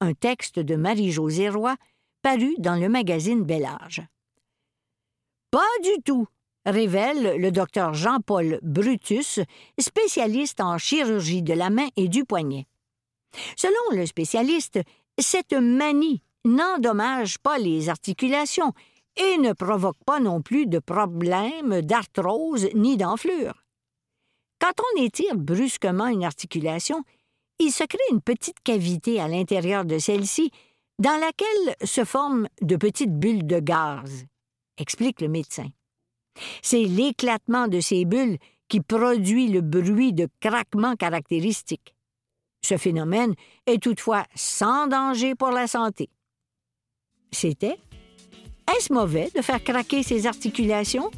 Un 0.00 0.14
texte 0.14 0.58
de 0.58 0.74
Marie-Josée 0.74 1.50
Roy 1.50 1.76
paru 2.22 2.54
dans 2.58 2.76
le 2.76 2.88
magazine 2.88 3.42
Bel 3.42 3.66
Âge. 3.66 4.02
Pas 5.50 5.60
du 5.82 6.02
tout, 6.02 6.26
révèle 6.64 7.36
le 7.38 7.50
docteur 7.50 7.92
Jean-Paul 7.92 8.58
Brutus, 8.62 9.40
spécialiste 9.78 10.60
en 10.60 10.78
chirurgie 10.78 11.42
de 11.42 11.52
la 11.52 11.68
main 11.68 11.88
et 11.96 12.08
du 12.08 12.24
poignet. 12.24 12.66
Selon 13.56 13.98
le 13.98 14.06
spécialiste, 14.06 14.80
cette 15.18 15.52
manie 15.52 16.22
n'endommage 16.46 17.38
pas 17.38 17.58
les 17.58 17.90
articulations 17.90 18.72
et 19.16 19.36
ne 19.36 19.52
provoque 19.52 20.02
pas 20.06 20.20
non 20.20 20.40
plus 20.40 20.66
de 20.66 20.78
problèmes 20.78 21.82
d'arthrose 21.82 22.68
ni 22.74 22.96
d'enflure. 22.96 23.61
Quand 24.62 24.74
on 24.94 25.02
étire 25.02 25.34
brusquement 25.34 26.06
une 26.06 26.22
articulation, 26.22 27.02
il 27.58 27.72
se 27.72 27.82
crée 27.82 27.98
une 28.12 28.20
petite 28.20 28.60
cavité 28.62 29.20
à 29.20 29.26
l'intérieur 29.26 29.84
de 29.84 29.98
celle-ci 29.98 30.52
dans 31.00 31.18
laquelle 31.18 31.74
se 31.84 32.04
forment 32.04 32.46
de 32.60 32.76
petites 32.76 33.12
bulles 33.12 33.44
de 33.44 33.58
gaz, 33.58 34.24
explique 34.78 35.20
le 35.20 35.26
médecin. 35.26 35.66
C'est 36.62 36.84
l'éclatement 36.84 37.66
de 37.66 37.80
ces 37.80 38.04
bulles 38.04 38.38
qui 38.68 38.80
produit 38.80 39.48
le 39.48 39.62
bruit 39.62 40.12
de 40.12 40.28
craquement 40.38 40.94
caractéristique. 40.94 41.96
Ce 42.64 42.76
phénomène 42.76 43.34
est 43.66 43.82
toutefois 43.82 44.24
sans 44.36 44.86
danger 44.86 45.34
pour 45.34 45.50
la 45.50 45.66
santé. 45.66 46.08
C'était 47.32 47.78
Est-ce 48.76 48.92
mauvais 48.92 49.28
de 49.34 49.42
faire 49.42 49.64
craquer 49.64 50.04
ses 50.04 50.28
articulations? 50.28 51.10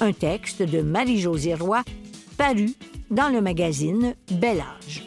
Un 0.00 0.12
texte 0.12 0.60
de 0.60 0.82
Marie-Josée 0.82 1.54
Roy 1.54 1.82
paru 2.38 2.70
dans 3.10 3.28
le 3.28 3.42
magazine 3.42 4.14
Bel 4.30 4.60
Âge. 4.60 5.04